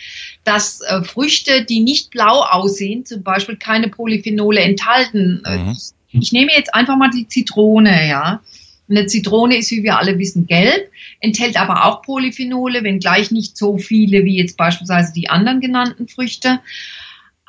dass 0.44 0.82
äh, 0.82 1.04
Früchte, 1.04 1.66
die 1.66 1.82
nicht 1.82 2.10
blau 2.12 2.42
aussehen, 2.42 3.06
zum 3.06 3.24
Beispiel 3.24 3.58
keine 3.58 3.90
Polyphenole 3.90 4.62
enthalten. 4.62 5.42
Äh, 5.46 5.58
mhm. 5.58 5.72
Ich, 5.72 5.92
ich 6.12 6.32
nehme 6.32 6.52
jetzt 6.52 6.74
einfach 6.74 6.98
mal 6.98 7.10
die 7.10 7.28
Zitrone, 7.28 8.08
ja. 8.08 8.42
Eine 8.90 9.06
Zitrone 9.06 9.58
ist, 9.58 9.70
wie 9.70 9.84
wir 9.84 10.00
alle 10.00 10.18
wissen, 10.18 10.48
gelb, 10.48 10.90
enthält 11.20 11.58
aber 11.58 11.86
auch 11.86 12.02
Polyphenole, 12.02 12.84
wenngleich 12.84 13.30
nicht 13.30 13.56
so 13.56 13.78
viele 13.78 14.26
wie 14.26 14.38
jetzt 14.38 14.58
beispielsweise 14.58 15.14
die 15.14 15.30
anderen 15.30 15.62
genannten 15.62 16.08
Früchte. 16.08 16.60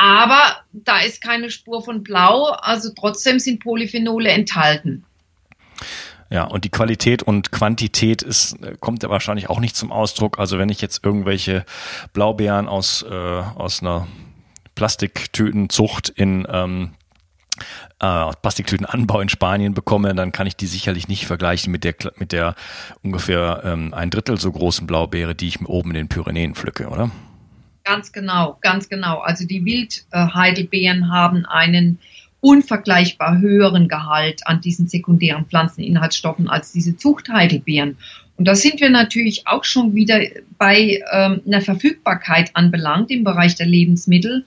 Aber 0.00 0.56
da 0.72 1.00
ist 1.00 1.20
keine 1.20 1.50
Spur 1.50 1.84
von 1.84 2.02
Blau, 2.02 2.52
also 2.52 2.88
trotzdem 2.98 3.38
sind 3.38 3.62
Polyphenole 3.62 4.30
enthalten. 4.30 5.04
Ja, 6.30 6.44
und 6.44 6.64
die 6.64 6.70
Qualität 6.70 7.22
und 7.22 7.52
Quantität 7.52 8.22
ist, 8.22 8.56
kommt 8.80 9.02
ja 9.02 9.10
wahrscheinlich 9.10 9.50
auch 9.50 9.60
nicht 9.60 9.76
zum 9.76 9.92
Ausdruck. 9.92 10.38
Also 10.38 10.58
wenn 10.58 10.70
ich 10.70 10.80
jetzt 10.80 11.04
irgendwelche 11.04 11.66
Blaubeeren 12.14 12.66
aus, 12.66 13.02
äh, 13.02 13.14
aus 13.14 13.82
einer 13.82 14.06
Plastiktütenzucht 14.74 16.08
in 16.08 16.46
ähm, 16.50 16.94
äh, 17.98 18.30
Plastiktütenanbau 18.40 19.20
in 19.20 19.28
Spanien 19.28 19.74
bekomme, 19.74 20.14
dann 20.14 20.32
kann 20.32 20.46
ich 20.46 20.56
die 20.56 20.66
sicherlich 20.66 21.08
nicht 21.08 21.26
vergleichen 21.26 21.70
mit 21.70 21.84
der 21.84 21.94
mit 22.16 22.32
der 22.32 22.54
ungefähr 23.02 23.60
ähm, 23.66 23.92
ein 23.92 24.08
Drittel 24.08 24.40
so 24.40 24.50
großen 24.50 24.86
Blaubeere, 24.86 25.34
die 25.34 25.48
ich 25.48 25.60
oben 25.60 25.90
in 25.90 25.96
den 25.96 26.08
Pyrenäen 26.08 26.54
pflücke, 26.54 26.88
oder? 26.88 27.10
Ganz 27.84 28.12
genau, 28.12 28.58
ganz 28.60 28.88
genau. 28.88 29.18
Also 29.18 29.46
die 29.46 29.64
Wildheidelbeeren 29.64 31.10
haben 31.10 31.46
einen 31.46 31.98
unvergleichbar 32.40 33.38
höheren 33.40 33.88
Gehalt 33.88 34.46
an 34.46 34.60
diesen 34.60 34.88
sekundären 34.88 35.44
Pflanzeninhaltsstoffen 35.46 36.48
als 36.48 36.72
diese 36.72 36.96
Zuchtheidelbeeren. 36.96 37.98
Und 38.36 38.46
da 38.46 38.54
sind 38.54 38.80
wir 38.80 38.88
natürlich 38.88 39.46
auch 39.46 39.64
schon 39.64 39.94
wieder 39.94 40.20
bei 40.56 41.02
ähm, 41.12 41.42
einer 41.46 41.60
Verfügbarkeit 41.60 42.56
anbelangt 42.56 43.10
im 43.10 43.24
Bereich 43.24 43.54
der 43.54 43.66
Lebensmittel. 43.66 44.46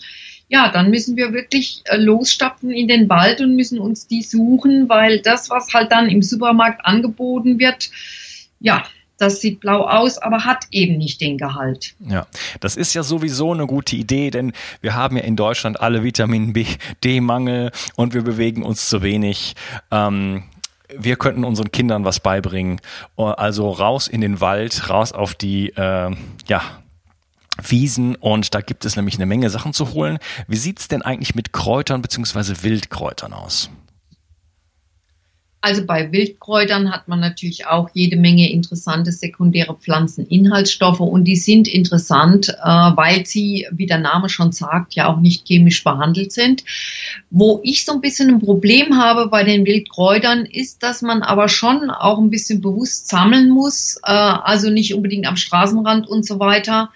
Ja, 0.50 0.72
dann 0.72 0.90
müssen 0.90 1.16
wir 1.16 1.32
wirklich 1.32 1.84
äh, 1.86 1.98
losstapfen 1.98 2.72
in 2.72 2.88
den 2.88 3.08
Wald 3.10 3.42
und 3.42 3.56
müssen 3.56 3.78
uns 3.78 4.08
die 4.08 4.24
suchen, 4.24 4.90
weil 4.90 5.20
das, 5.20 5.52
was 5.52 5.74
halt 5.74 5.92
dann 5.92 6.10
im 6.10 6.24
Supermarkt 6.24 6.84
angeboten 6.86 7.60
wird, 7.60 7.92
ja, 8.60 8.84
das 9.18 9.42
sieht 9.42 9.60
blau 9.60 9.88
aus, 9.88 10.18
aber 10.18 10.46
hat 10.46 10.66
eben 10.72 10.98
nicht 10.98 11.22
den 11.22 11.38
Gehalt. 11.38 11.96
Ja, 12.00 12.28
das 12.60 12.76
ist 12.76 12.94
ja 12.94 13.04
sowieso 13.04 13.54
eine 13.54 13.68
gute 13.68 13.96
Idee, 13.96 14.32
denn 14.32 14.54
wir 14.82 14.96
haben 14.96 15.18
ja 15.18 15.24
in 15.24 15.36
Deutschland 15.36 15.80
alle 15.80 16.04
Vitamin 16.04 16.54
B, 16.54 16.66
D-Mangel 17.04 17.72
und 17.96 18.14
wir 18.14 18.24
bewegen 18.24 18.64
uns 18.64 18.90
zu 18.90 19.02
wenig. 19.02 19.56
Ähm, 19.92 20.44
wir 20.96 21.16
könnten 21.16 21.44
unseren 21.44 21.72
Kindern 21.72 22.06
was 22.06 22.20
beibringen. 22.20 22.80
Also 23.16 23.70
raus 23.70 24.08
in 24.08 24.22
den 24.22 24.42
Wald, 24.42 24.90
raus 24.90 25.12
auf 25.12 25.36
die, 25.36 25.70
äh, 25.70 26.16
ja, 26.48 26.62
Wiesen 27.62 28.16
und 28.16 28.56
da 28.56 28.62
gibt 28.62 28.84
es 28.84 28.96
nämlich 28.96 29.16
eine 29.16 29.28
Menge 29.28 29.52
Sachen 29.52 29.74
zu 29.74 29.94
holen. 29.94 30.18
Wie 30.48 30.58
sieht's 30.58 30.88
denn 30.88 31.04
eigentlich 31.04 31.36
mit 31.36 31.54
Kräutern 31.54 32.02
bzw. 32.02 32.64
Wildkräutern 32.64 33.32
aus? 33.32 33.70
Also 35.64 35.86
bei 35.86 36.12
Wildkräutern 36.12 36.92
hat 36.92 37.08
man 37.08 37.22
natürlich 37.22 37.68
auch 37.68 37.90
jede 37.94 38.18
Menge 38.18 38.52
interessante 38.52 39.14
sekundäre 39.14 39.74
Pflanzeninhaltsstoffe 39.74 41.00
und 41.00 41.24
die 41.24 41.38
sind 41.38 41.70
interessant, 41.70 42.50
äh, 42.50 42.66
weil 42.66 43.26
sie, 43.26 43.66
wie 43.72 43.86
der 43.86 44.00
Name 44.00 44.28
schon 44.28 44.52
sagt, 44.52 44.94
ja 44.96 45.08
auch 45.08 45.22
nicht 45.22 45.48
chemisch 45.48 45.82
behandelt 45.86 46.34
sind. 46.34 46.66
Wo 47.30 47.62
ich 47.64 47.86
so 47.86 47.94
ein 47.94 48.02
bisschen 48.02 48.28
ein 48.28 48.42
Problem 48.42 48.98
habe 48.98 49.28
bei 49.28 49.46
den 49.46 49.66
Wildkräutern 49.66 50.46
ist, 50.46 50.84
dass 50.84 51.02
man 51.02 51.24
aber 51.24 51.48
schon 51.48 51.90
auch 51.90 52.20
ein 52.20 52.30
bisschen 52.30 52.60
bewusst 52.60 53.08
sammeln 53.08 53.50
muss, 53.50 53.96
äh, 54.04 54.12
also 54.12 54.70
nicht 54.70 54.94
unbedingt 54.94 55.28
am 55.28 55.38
Straßenrand 55.38 56.10
und 56.10 56.26
so 56.26 56.42
weiter. 56.42 56.90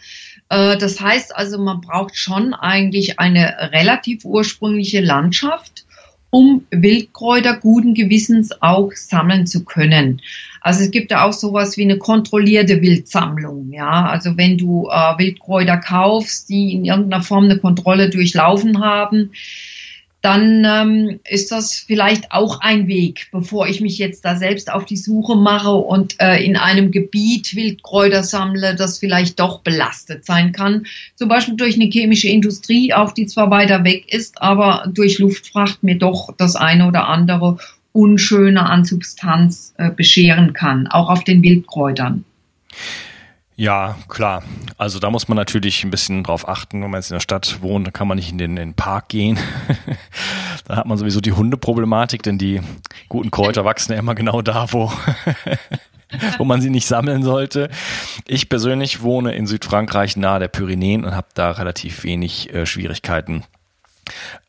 Äh, 0.50 0.78
das 0.78 1.00
heißt 1.00 1.34
also, 1.34 1.58
man 1.58 1.80
braucht 1.80 2.18
schon 2.18 2.54
eigentlich 2.54 3.18
eine 3.18 3.72
relativ 3.72 4.26
ursprüngliche 4.26 5.00
Landschaft 5.00 5.86
um 6.38 6.68
Wildkräuter 6.70 7.58
guten 7.58 7.96
Gewissens 7.96 8.62
auch 8.62 8.92
sammeln 8.92 9.48
zu 9.48 9.66
können. 9.66 10.22
Also 10.62 10.84
es 10.84 10.92
gibt 10.92 11.10
ja 11.10 11.26
auch 11.26 11.34
sowas 11.34 11.78
wie 11.78 11.82
eine 11.82 11.98
kontrollierte 11.98 12.80
Wildsammlung. 12.80 13.72
Ja, 13.72 14.06
also 14.06 14.38
wenn 14.38 14.56
du 14.56 14.88
äh, 14.88 15.18
Wildkräuter 15.18 15.78
kaufst, 15.78 16.50
die 16.50 16.74
in 16.74 16.86
irgendeiner 16.86 17.24
Form 17.24 17.46
eine 17.46 17.58
Kontrolle 17.58 18.12
durchlaufen 18.12 18.82
haben, 18.82 19.32
dann 20.22 20.66
ähm, 20.66 21.20
ist 21.30 21.52
das 21.52 21.76
vielleicht 21.76 22.32
auch 22.32 22.60
ein 22.62 22.88
Weg, 22.88 23.28
bevor 23.32 23.68
ich 23.68 23.82
mich 23.82 23.98
jetzt 23.98 24.26
da 24.26 24.36
selbst 24.36 24.72
auf 24.72 24.86
die 24.86 24.98
Suche 24.98 25.36
mache 25.36 25.72
und 25.72 26.16
äh, 26.20 26.44
in 26.44 26.58
einem 26.58 26.92
Gebiet 26.92 27.56
Wildkräuter 27.56 28.24
sammle, 28.24 28.76
das 28.76 28.98
vielleicht 28.98 29.40
doch 29.40 29.62
belastet 29.62 30.26
sein 30.26 30.52
kann. 30.52 30.88
Zum 31.16 31.30
Beispiel 31.30 31.56
durch 31.56 31.76
eine 31.76 31.90
chemische 31.90 32.30
Industrie, 32.30 32.94
auch 32.94 33.12
die 33.12 33.28
zwar 33.28 33.52
weiter 33.52 33.84
weg 33.84 34.12
ist, 34.12 34.42
aber 34.42 34.90
durch 34.92 35.20
Luftfracht 35.20 35.84
mir 35.84 35.98
doch 35.98 36.34
das 36.36 36.56
eine 36.56 36.88
oder 36.88 37.08
andere 37.08 37.58
Unschöne 37.92 38.66
an 38.66 38.86
Substanz 38.86 39.74
äh, 39.78 39.92
bescheren 39.92 40.54
kann, 40.54 40.88
auch 40.88 41.10
auf 41.10 41.24
den 41.24 41.44
Wildkräutern. 41.44 42.26
Ja, 43.60 43.96
klar. 44.08 44.44
Also 44.78 45.00
da 45.00 45.10
muss 45.10 45.28
man 45.28 45.36
natürlich 45.36 45.84
ein 45.84 45.90
bisschen 45.90 46.24
drauf 46.24 46.48
achten, 46.48 46.84
wenn 46.84 46.92
man 46.92 47.00
jetzt 47.00 47.10
in 47.10 47.16
der 47.16 47.22
Stadt 47.22 47.60
wohnt, 47.62 47.88
dann 47.88 47.94
kann 47.94 48.08
man 48.08 48.18
nicht 48.18 48.32
in 48.32 48.38
den, 48.38 48.52
in 48.52 48.56
den 48.56 48.74
Park 48.76 49.10
gehen. 49.10 49.40
da 50.68 50.76
hat 50.76 50.86
man 50.86 50.96
sowieso 50.96 51.22
die 51.22 51.32
Hundeproblematik, 51.32 52.22
denn 52.22 52.38
die 52.38 52.62
guten 53.10 53.32
Kräuter 53.32 53.66
wachsen 53.66 53.94
ja 53.94 53.98
immer 53.98 54.14
genau 54.14 54.44
da, 54.44 54.72
wo, 54.72 54.92
wo 56.38 56.46
man 56.46 56.62
sie 56.62 56.70
nicht 56.70 56.86
sammeln 56.86 57.24
sollte. 57.24 57.70
Ich 58.28 58.48
persönlich 58.48 59.02
wohne 59.02 59.34
in 59.34 59.48
Südfrankreich 59.48 60.18
nahe 60.18 60.40
der 60.40 60.50
Pyrenäen 60.50 61.04
und 61.04 61.16
habe 61.16 61.30
da 61.34 61.50
relativ 61.50 62.04
wenig 62.04 62.54
äh, 62.54 62.68
Schwierigkeiten 62.68 63.44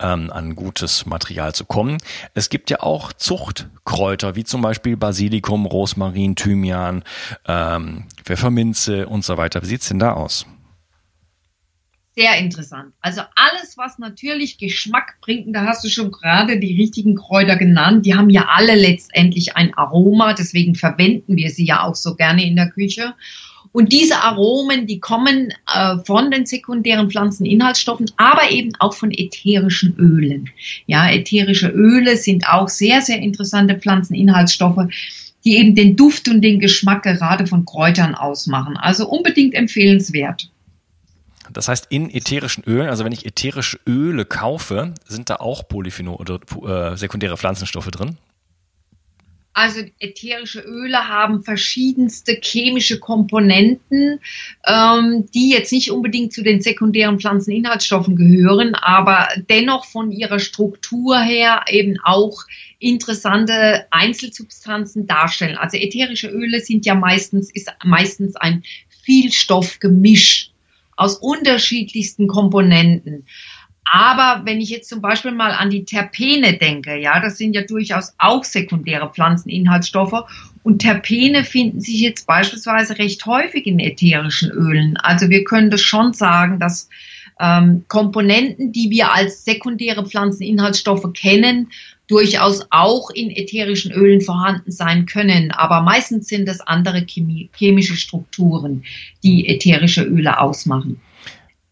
ähm, 0.00 0.30
an 0.30 0.54
gutes 0.54 1.06
Material 1.06 1.54
zu 1.54 1.64
kommen. 1.64 1.98
Es 2.34 2.50
gibt 2.50 2.70
ja 2.70 2.80
auch 2.80 3.12
Zuchtkräuter, 3.12 4.36
wie 4.36 4.44
zum 4.44 4.62
Beispiel 4.62 4.96
Basilikum, 4.96 5.66
Rosmarin, 5.66 6.36
Thymian, 6.36 7.04
ähm, 7.46 8.04
Pfefferminze 8.24 9.06
und 9.06 9.24
so 9.24 9.36
weiter. 9.36 9.62
Wie 9.62 9.66
sieht's 9.66 9.88
denn 9.88 9.98
da 9.98 10.12
aus? 10.12 10.46
sehr 12.18 12.36
interessant. 12.36 12.94
Also 13.00 13.20
alles, 13.36 13.78
was 13.78 14.00
natürlich 14.00 14.58
Geschmack 14.58 15.18
bringt, 15.20 15.46
und 15.46 15.52
da 15.52 15.66
hast 15.66 15.84
du 15.84 15.88
schon 15.88 16.10
gerade 16.10 16.58
die 16.58 16.74
richtigen 16.74 17.14
Kräuter 17.14 17.54
genannt, 17.54 18.06
die 18.06 18.16
haben 18.16 18.28
ja 18.28 18.48
alle 18.48 18.74
letztendlich 18.74 19.56
ein 19.56 19.72
Aroma, 19.74 20.34
deswegen 20.34 20.74
verwenden 20.74 21.36
wir 21.36 21.50
sie 21.50 21.64
ja 21.64 21.84
auch 21.84 21.94
so 21.94 22.16
gerne 22.16 22.44
in 22.44 22.56
der 22.56 22.70
Küche. 22.70 23.14
Und 23.72 23.92
diese 23.92 24.16
Aromen, 24.22 24.86
die 24.86 25.00
kommen 25.00 25.52
äh, 25.72 25.98
von 26.04 26.30
den 26.30 26.46
sekundären 26.46 27.10
Pflanzeninhaltsstoffen, 27.10 28.10
aber 28.16 28.50
eben 28.50 28.72
auch 28.78 28.94
von 28.94 29.10
ätherischen 29.10 29.94
Ölen. 29.98 30.50
Ja, 30.86 31.10
ätherische 31.10 31.68
Öle 31.68 32.16
sind 32.16 32.48
auch 32.48 32.68
sehr, 32.68 33.02
sehr 33.02 33.18
interessante 33.18 33.78
Pflanzeninhaltsstoffe, 33.78 34.88
die 35.44 35.56
eben 35.56 35.74
den 35.74 35.96
Duft 35.96 36.28
und 36.28 36.42
den 36.42 36.60
Geschmack 36.60 37.02
gerade 37.02 37.46
von 37.46 37.64
Kräutern 37.64 38.14
ausmachen. 38.14 38.76
Also 38.76 39.08
unbedingt 39.08 39.54
empfehlenswert. 39.54 40.50
Das 41.52 41.68
heißt, 41.68 41.86
in 41.90 42.10
ätherischen 42.10 42.64
Ölen, 42.64 42.88
also 42.88 43.04
wenn 43.04 43.12
ich 43.12 43.24
ätherische 43.24 43.78
Öle 43.86 44.24
kaufe, 44.24 44.94
sind 45.06 45.30
da 45.30 45.36
auch 45.36 45.66
Polyphenol 45.66 46.16
oder 46.16 46.92
äh, 46.92 46.96
sekundäre 46.96 47.36
Pflanzenstoffe 47.36 47.90
drin? 47.90 48.18
Also 49.58 49.80
ätherische 49.98 50.60
Öle 50.60 51.08
haben 51.08 51.42
verschiedenste 51.42 52.38
chemische 52.40 53.00
Komponenten, 53.00 54.20
ähm, 54.64 55.26
die 55.34 55.50
jetzt 55.50 55.72
nicht 55.72 55.90
unbedingt 55.90 56.32
zu 56.32 56.44
den 56.44 56.60
sekundären 56.60 57.18
Pflanzeninhaltsstoffen 57.18 58.14
gehören, 58.14 58.76
aber 58.76 59.26
dennoch 59.50 59.84
von 59.84 60.12
ihrer 60.12 60.38
Struktur 60.38 61.18
her 61.18 61.64
eben 61.68 61.96
auch 62.04 62.44
interessante 62.78 63.88
Einzelsubstanzen 63.90 65.08
darstellen. 65.08 65.58
Also 65.58 65.76
ätherische 65.76 66.28
Öle 66.28 66.60
sind 66.60 66.86
ja 66.86 66.94
meistens, 66.94 67.50
ist 67.52 67.68
meistens 67.82 68.36
ein 68.36 68.62
Vielstoffgemisch 69.02 70.52
aus 70.94 71.16
unterschiedlichsten 71.16 72.28
Komponenten. 72.28 73.26
Aber 73.90 74.44
wenn 74.44 74.60
ich 74.60 74.68
jetzt 74.68 74.88
zum 74.88 75.00
Beispiel 75.00 75.32
mal 75.32 75.52
an 75.52 75.70
die 75.70 75.84
Terpene 75.84 76.58
denke, 76.58 76.96
ja, 76.96 77.20
das 77.20 77.38
sind 77.38 77.54
ja 77.54 77.62
durchaus 77.62 78.14
auch 78.18 78.44
sekundäre 78.44 79.10
Pflanzeninhaltsstoffe. 79.10 80.24
Und 80.62 80.80
Terpene 80.80 81.44
finden 81.44 81.80
sich 81.80 82.00
jetzt 82.00 82.26
beispielsweise 82.26 82.98
recht 82.98 83.24
häufig 83.24 83.66
in 83.66 83.78
ätherischen 83.78 84.50
Ölen. 84.50 84.96
Also 84.98 85.30
wir 85.30 85.44
können 85.44 85.70
das 85.70 85.80
schon 85.80 86.12
sagen, 86.12 86.58
dass 86.60 86.88
ähm, 87.40 87.84
Komponenten, 87.88 88.72
die 88.72 88.90
wir 88.90 89.12
als 89.12 89.44
sekundäre 89.44 90.04
Pflanzeninhaltsstoffe 90.04 91.10
kennen, 91.14 91.70
durchaus 92.08 92.66
auch 92.70 93.10
in 93.10 93.30
ätherischen 93.30 93.92
Ölen 93.92 94.20
vorhanden 94.20 94.72
sein 94.72 95.06
können. 95.06 95.52
Aber 95.52 95.82
meistens 95.82 96.26
sind 96.26 96.48
es 96.48 96.60
andere 96.60 97.06
chemische 97.06 97.96
Strukturen, 97.96 98.82
die 99.22 99.48
ätherische 99.48 100.02
Öle 100.02 100.40
ausmachen. 100.40 101.00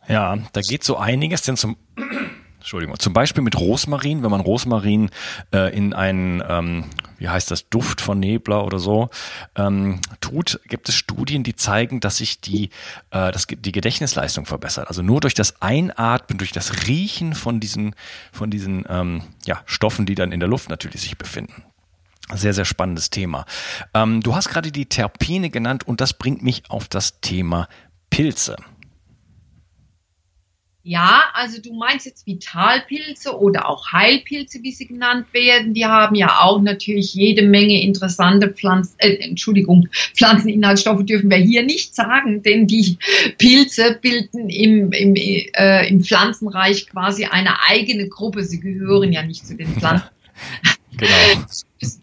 Ja, 0.09 0.37
da 0.53 0.61
geht 0.61 0.85
so 0.85 0.97
einiges, 0.97 1.43
denn 1.43 1.57
zum 1.57 1.77
Entschuldigung, 2.67 2.99
zum 2.99 3.13
Beispiel 3.13 3.45
mit 3.45 3.57
Rosmarin, 3.57 4.25
wenn 4.25 4.31
man 4.33 4.41
Rosmarin 4.41 5.11
äh, 5.53 5.73
in 5.73 5.95
einen, 5.95 6.43
ähm, 6.49 6.85
wie 7.17 7.29
heißt 7.29 7.49
das, 7.49 7.69
Duft 7.69 8.01
von 8.01 8.19
Nebler 8.19 8.65
oder 8.65 8.81
so 8.81 9.09
ähm, 9.55 10.01
tut, 10.21 10.59
gibt 10.67 10.89
es 10.89 10.97
Studien, 10.97 11.45
die 11.45 11.55
zeigen, 11.55 12.01
dass 12.01 12.17
sich 12.17 12.41
die, 12.41 12.71
äh, 13.13 13.31
das, 13.31 13.47
die 13.47 13.71
Gedächtnisleistung 13.71 14.47
verbessert. 14.47 14.89
Also 14.89 15.03
nur 15.03 15.21
durch 15.21 15.35
das 15.35 15.63
Einatmen, 15.63 16.39
durch 16.39 16.51
das 16.51 16.89
Riechen 16.89 17.37
von 17.37 17.61
diesen, 17.61 17.95
von 18.33 18.51
diesen 18.51 18.85
ähm, 18.89 19.23
ja, 19.45 19.63
Stoffen, 19.67 20.05
die 20.05 20.17
dann 20.17 20.33
in 20.33 20.41
der 20.41 20.49
Luft 20.49 20.69
natürlich 20.69 21.03
sich 21.03 21.17
befinden. 21.17 21.63
Sehr, 22.35 22.53
sehr 22.53 22.65
spannendes 22.65 23.11
Thema. 23.11 23.47
Ähm, 23.95 24.23
du 24.23 24.35
hast 24.35 24.49
gerade 24.49 24.73
die 24.73 24.87
Terpene 24.87 25.51
genannt 25.51 25.87
und 25.87 26.01
das 26.01 26.15
bringt 26.15 26.43
mich 26.43 26.65
auf 26.69 26.89
das 26.89 27.21
Thema 27.21 27.69
Pilze. 28.11 28.57
Ja, 30.89 31.25
also 31.33 31.61
du 31.61 31.75
meinst 31.75 32.07
jetzt 32.07 32.29
Vitalpilze 32.29 33.37
oder 33.37 33.69
auch 33.69 33.91
Heilpilze, 33.91 34.63
wie 34.63 34.71
sie 34.71 34.87
genannt 34.87 35.27
werden. 35.33 35.75
Die 35.75 35.85
haben 35.85 36.15
ja 36.15 36.43
auch 36.43 36.63
natürlich 36.63 37.13
jede 37.13 37.43
Menge 37.43 37.83
interessante 37.83 38.51
Pflanzen, 38.51 38.95
äh, 38.99 39.17
Entschuldigung, 39.17 39.89
Pflanzeninhaltsstoffe 40.15 41.05
dürfen 41.05 41.29
wir 41.29 41.39
hier 41.39 41.65
nicht 41.65 41.93
sagen, 41.93 42.45
denn 42.45 42.69
die 42.69 42.99
Pilze 43.37 43.99
bilden 44.01 44.49
im, 44.49 44.93
im, 44.93 45.17
äh, 45.17 45.89
im 45.89 46.05
Pflanzenreich 46.05 46.87
quasi 46.87 47.25
eine 47.25 47.65
eigene 47.69 48.09
Gruppe. 48.09 48.45
Sie 48.45 48.61
gehören 48.61 49.13
ja 49.13 49.25
nicht 49.25 49.45
zu 49.45 49.57
den 49.57 49.67
Pflanzen. 49.81 50.07
Genau. 50.97 51.45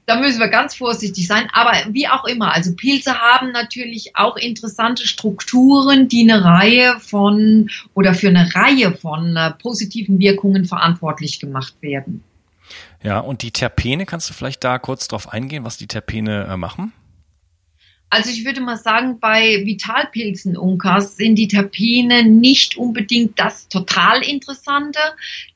Da 0.06 0.20
müssen 0.20 0.40
wir 0.40 0.50
ganz 0.50 0.76
vorsichtig 0.76 1.28
sein. 1.28 1.48
Aber 1.52 1.74
wie 1.90 2.08
auch 2.08 2.26
immer, 2.26 2.54
also 2.54 2.76
Pilze 2.76 3.20
haben 3.20 3.52
natürlich 3.52 4.16
auch 4.16 4.38
interessante 4.38 5.08
Strukturen, 5.08 6.08
die 6.08 6.30
eine 6.30 6.44
Reihe 6.44 7.00
von 7.00 7.70
oder 7.96 8.14
für 8.14 8.28
eine 8.28 8.54
Reihe 8.54 8.96
von 8.96 9.36
äh, 9.36 9.52
positiven 9.52 10.20
Wirkungen 10.20 10.66
verantwortlich 10.66 11.40
gemacht 11.40 11.74
werden. 11.82 12.24
Ja, 13.02 13.20
und 13.20 13.42
die 13.42 13.52
Terpene, 13.52 14.06
kannst 14.06 14.30
du 14.30 14.34
vielleicht 14.34 14.64
da 14.64 14.80
kurz 14.80 15.08
drauf 15.08 15.34
eingehen, 15.34 15.66
was 15.66 15.78
die 15.78 15.88
Terpene 15.88 16.48
äh, 16.50 16.58
machen? 16.58 16.94
Also 18.14 18.30
ich 18.30 18.46
würde 18.46 18.62
mal 18.62 18.78
sagen, 18.78 19.18
bei 19.20 19.64
Vitalpilzen 19.66 20.56
Unkas 20.56 21.18
sind 21.18 21.34
die 21.34 21.48
Terpene 21.48 22.24
nicht 22.24 22.78
unbedingt 22.78 23.40
das 23.40 23.70
total 23.70 24.22
Interessante. 24.22 25.00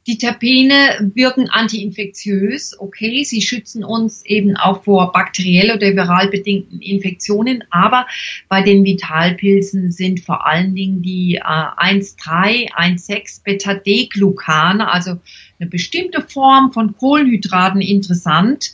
Die 0.08 0.18
Terpene 0.18 1.12
wirken 1.14 1.52
antiinfektiös, 1.52 2.80
okay, 2.80 3.24
sie 3.24 3.44
schützen 3.44 3.84
uns 3.84 4.26
eben 4.26 4.58
auch 4.58 4.84
vor 4.84 5.12
bakteriell 5.12 5.70
oder 5.70 5.96
viral 5.96 6.30
bedingten 6.30 6.82
Infektionen, 6.82 7.64
aber 7.70 8.08
bei 8.50 8.64
den 8.64 8.84
Vitalpilzen 8.84 9.92
sind 9.92 10.22
vor 10.22 10.48
allen 10.48 10.74
Dingen 10.74 11.04
die 11.04 11.36
äh, 11.36 11.42
1,3, 11.42 12.72
1,6 12.74 13.44
Beta-D-Glucane, 13.44 14.92
also 14.92 15.20
eine 15.60 15.70
bestimmte 15.70 16.24
Form 16.24 16.74
von 16.74 16.98
Kohlenhydraten 16.98 17.82
interessant 17.82 18.74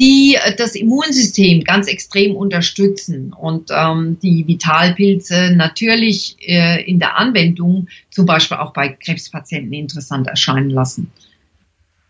die 0.00 0.36
äh, 0.40 0.54
das 0.54 0.74
Immunsystem 0.74 1.64
ganz 1.64 1.88
extrem 1.88 2.36
unterstützen 2.36 3.32
und 3.32 3.70
ähm, 3.72 4.18
die 4.20 4.46
Vitalpilze 4.46 5.52
natürlich 5.54 6.36
äh, 6.40 6.82
in 6.84 6.98
der 6.98 7.16
Anwendung 7.16 7.88
zum 8.10 8.26
Beispiel 8.26 8.58
auch 8.58 8.72
bei 8.72 8.88
Krebspatienten 8.88 9.72
interessant 9.72 10.26
erscheinen 10.26 10.70
lassen. 10.70 11.10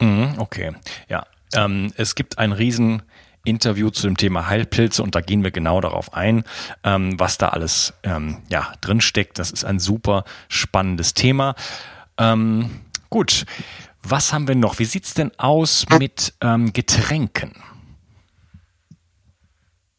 Mhm, 0.01 0.35
okay, 0.38 0.72
ja. 1.09 1.27
Ähm, 1.55 1.92
es 1.96 2.14
gibt 2.14 2.38
ein 2.38 2.53
riesen 2.53 3.03
Interview 3.44 3.88
zu 3.88 4.03
dem 4.03 4.18
Thema 4.18 4.48
Heilpilze 4.48 5.03
und 5.03 5.14
da 5.14 5.22
gehen 5.22 5.42
wir 5.42 5.51
genau 5.51 5.81
darauf 5.81 6.12
ein, 6.12 6.44
ähm, 6.85 7.18
was 7.18 7.38
da 7.38 7.48
alles 7.48 7.94
ähm, 8.03 8.38
ja, 8.51 8.72
drinsteckt. 8.83 9.38
Das 9.38 9.51
ist 9.51 9.64
ein 9.64 9.79
super 9.79 10.24
spannendes 10.48 11.14
Thema. 11.14 11.55
Ähm, 12.18 12.68
gut, 13.09 13.46
was 14.03 14.35
haben 14.35 14.46
wir 14.46 14.55
noch? 14.55 14.79
Wie 14.79 14.85
sieht's 14.85 15.14
denn 15.14 15.33
aus 15.38 15.87
mit 15.98 16.35
ähm, 16.42 16.72
Getränken? 16.74 17.53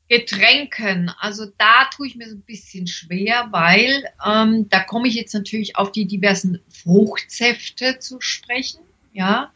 Getränken, 0.09 1.11
also 1.19 1.45
da 1.45 1.85
tue 1.95 2.07
ich 2.07 2.15
mir 2.15 2.27
so 2.27 2.35
ein 2.35 2.41
bisschen 2.41 2.87
schwer, 2.87 3.49
weil 3.51 4.05
ähm, 4.25 4.67
da 4.69 4.79
komme 4.79 5.07
ich 5.07 5.13
jetzt 5.13 5.35
natürlich 5.35 5.75
auf 5.75 5.91
die 5.91 6.07
diversen 6.07 6.61
Fruchtsäfte 6.67 7.99
zu 7.99 8.19
sprechen, 8.19 8.79
ja. 9.13 9.51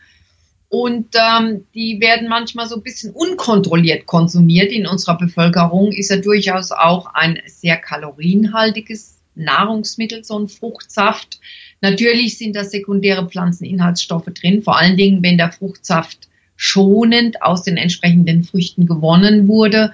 Und 0.69 1.15
ähm, 1.15 1.65
die 1.73 1.99
werden 1.99 2.27
manchmal 2.27 2.67
so 2.67 2.75
ein 2.75 2.83
bisschen 2.83 3.13
unkontrolliert 3.13 4.05
konsumiert 4.05 4.71
in 4.71 4.87
unserer 4.87 5.17
Bevölkerung. 5.17 5.91
Ist 5.91 6.09
ja 6.09 6.17
durchaus 6.17 6.71
auch 6.71 7.07
ein 7.13 7.39
sehr 7.45 7.77
kalorienhaltiges 7.77 9.19
Nahrungsmittel, 9.35 10.23
so 10.23 10.37
ein 10.37 10.47
Fruchtsaft. 10.47 11.39
Natürlich 11.81 12.37
sind 12.37 12.55
da 12.55 12.63
sekundäre 12.63 13.27
Pflanzeninhaltsstoffe 13.27 14.25
drin, 14.25 14.61
vor 14.61 14.77
allen 14.77 14.97
Dingen, 14.97 15.23
wenn 15.23 15.37
der 15.37 15.51
Fruchtsaft 15.51 16.27
schonend 16.55 17.41
aus 17.41 17.63
den 17.63 17.77
entsprechenden 17.77 18.43
Früchten 18.43 18.85
gewonnen 18.85 19.47
wurde. 19.47 19.93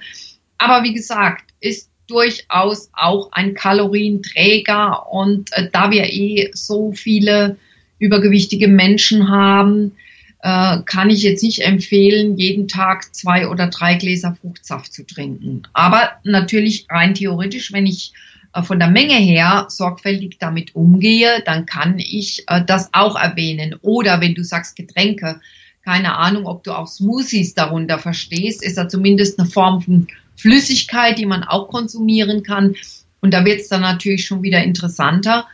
Aber 0.60 0.84
wie 0.84 0.94
gesagt, 0.94 1.46
ist 1.60 1.90
durchaus 2.08 2.90
auch 2.94 3.32
ein 3.32 3.56
Kalorienträger 3.56 5.12
und 5.12 5.52
äh, 5.54 5.70
da 5.72 5.90
wir 5.90 6.06
eh 6.06 6.52
so 6.54 6.92
viele 6.92 7.58
übergewichtige 7.98 8.68
Menschen 8.68 9.30
haben, 9.30 9.94
äh, 10.42 10.80
kann 10.86 11.10
ich 11.10 11.24
jetzt 11.24 11.44
nicht 11.44 11.62
empfehlen, 11.62 12.38
jeden 12.38 12.68
Tag 12.68 13.14
zwei 13.14 13.48
oder 13.48 13.68
drei 13.68 13.96
Gläser 13.96 14.38
Fruchtsaft 14.40 14.94
zu 14.94 15.06
trinken. 15.06 15.64
Aber 15.74 16.12
natürlich 16.24 16.88
rein 16.90 17.14
theoretisch, 17.14 17.74
wenn 17.74 17.86
ich 17.86 18.14
äh, 18.54 18.64
von 18.64 18.80
der 18.80 18.90
Menge 18.90 19.16
her 19.16 19.66
sorgfältig 19.70 20.38
damit 20.40 20.76
umgehe, 20.76 21.42
dann 21.46 21.66
kann 21.66 22.00
ich 22.00 22.44
äh, 22.48 22.64
das 22.66 22.90
auch 22.94 23.16
erwähnen. 23.16 23.76
Oder 23.82 24.22
wenn 24.22 24.34
du 24.34 24.44
sagst 24.44 24.76
Getränke, 24.76 25.42
keine 25.84 26.18
Ahnung, 26.18 26.46
ob 26.46 26.64
du 26.64 26.72
auch 26.72 26.88
Smoothies 26.88 27.54
darunter 27.54 28.00
verstehst, 28.00 28.64
ist 28.64 28.78
da 28.78 28.88
zumindest 28.88 29.40
eine 29.40 29.50
Form 29.50 29.82
von 29.82 30.08
Flüssigkeit, 30.40 31.18
die 31.18 31.26
man 31.26 31.44
auch 31.44 31.68
konsumieren 31.68 32.44
kann. 32.44 32.76
Und 33.22 33.34
da 33.34 33.44
wird 33.46 33.60
es 33.62 33.68
dann 33.68 33.82
natürlich 33.82 34.26
schon 34.26 34.42
wieder 34.44 34.64
interessanter, 34.64 35.46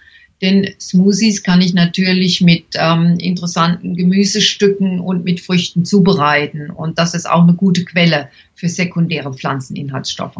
denn 0.41 0.75
Smoothies 0.79 1.43
kann 1.43 1.61
ich 1.61 1.73
natürlich 1.73 2.41
mit 2.41 2.65
ähm, 2.75 3.17
interessanten 3.19 3.95
Gemüsestücken 3.95 4.99
und 4.99 5.23
mit 5.23 5.39
Früchten 5.39 5.85
zubereiten. 5.85 6.69
Und 6.69 6.99
das 6.99 7.13
ist 7.13 7.29
auch 7.29 7.43
eine 7.43 7.53
gute 7.53 7.85
Quelle 7.85 8.29
für 8.53 8.67
sekundäre 8.67 9.33
Pflanzeninhaltsstoffe. 9.33 10.37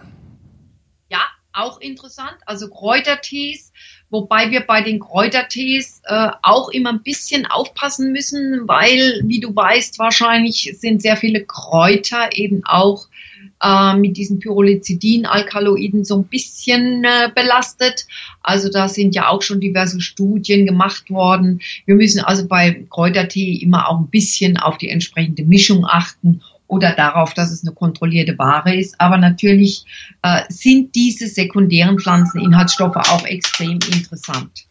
Ja, 1.11 1.23
auch 1.53 1.81
interessant. 1.81 2.37
Also 2.47 2.71
Kräutertees, 2.71 3.73
wobei 4.11 4.51
wir 4.51 4.61
bei 4.61 4.83
den 4.83 5.01
Kräutertees 5.01 6.03
äh, 6.05 6.29
auch 6.43 6.69
immer 6.71 6.93
ein 6.93 7.03
bisschen 7.03 7.47
aufpassen 7.47 8.13
müssen, 8.13 8.67
weil, 8.67 9.23
wie 9.25 9.41
du 9.41 9.55
weißt, 9.55 9.99
wahrscheinlich 9.99 10.75
sind 10.79 11.03
sehr 11.03 11.17
viele 11.17 11.45
Kräuter 11.45 12.31
eben 12.33 12.63
auch 12.65 13.09
äh, 13.63 13.97
mit 13.97 14.17
diesen 14.17 14.39
Pyrrolizidin-Alkaloiden 14.41 16.05
so 16.05 16.17
ein 16.17 16.25
bisschen 16.25 17.05
äh, 17.05 17.31
belastet. 17.35 18.07
Also 18.43 18.69
da 18.69 18.89
sind 18.89 19.15
ja 19.15 19.29
auch 19.29 19.43
schon 19.43 19.61
diverse 19.61 20.01
Studien 20.01 20.67
gemacht 20.67 21.11
worden. 21.11 21.61
Wir 21.87 21.95
müssen 21.95 22.21
also 22.21 22.47
bei 22.47 22.85
Kräutertee 22.91 23.55
immer 23.55 23.89
auch 23.89 23.99
ein 23.99 24.09
bisschen 24.09 24.59
auf 24.59 24.79
die 24.79 24.91
entsprechende 24.91 25.45
Mischung 25.45 25.87
achten 25.87 26.43
oder 26.75 26.93
darauf, 26.93 27.35
dass 27.35 27.53
es 27.53 27.63
eine 27.63 27.73
kontrollierte 27.73 28.37
Ware 28.37 28.75
ist. 28.75 29.01
Aber 29.01 29.17
natürlich 29.17 29.85
äh, 30.23 30.43
sind 30.49 30.95
diese 30.95 31.29
sekundären 31.29 31.99
Pflanzeninhaltsstoffe 31.99 32.97
auch 32.97 33.25
extrem 33.25 33.79
interessant. 33.93 34.67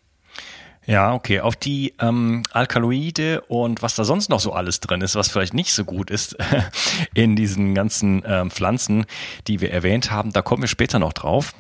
Ja, 0.86 1.14
okay. 1.14 1.40
Auf 1.40 1.56
die 1.56 1.94
ähm, 2.00 2.44
Alkaloide 2.52 3.42
und 3.48 3.82
was 3.82 3.96
da 3.96 4.04
sonst 4.04 4.30
noch 4.30 4.42
so 4.42 4.52
alles 4.52 4.82
drin 4.82 5.00
ist, 5.00 5.16
was 5.16 5.30
vielleicht 5.30 5.54
nicht 5.54 5.72
so 5.72 5.86
gut 5.86 6.12
ist 6.12 6.36
in 7.14 7.38
diesen 7.38 7.74
ganzen 7.74 8.22
ähm, 8.26 8.52
Pflanzen, 8.52 9.06
die 9.48 9.62
wir 9.62 9.72
erwähnt 9.72 10.12
haben, 10.12 10.34
da 10.34 10.42
kommen 10.42 10.62
wir 10.62 10.68
später 10.68 11.00
noch 11.00 11.14
drauf. 11.14 11.54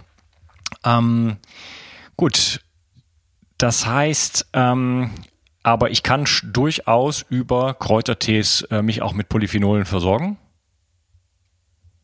Ähm, 0.84 1.38
gut. 2.17 2.60
Das 3.58 3.86
heißt, 3.86 4.47
ähm, 4.51 5.12
aber 5.63 5.89
ich 5.89 6.04
kann 6.04 6.26
durchaus 6.43 7.26
über 7.30 7.73
Kräutertees 7.73 8.63
äh, 8.69 8.82
mich 8.82 9.02
auch 9.02 9.13
mit 9.13 9.30
Polyphenolen 9.30 9.86
versorgen. 9.86 10.38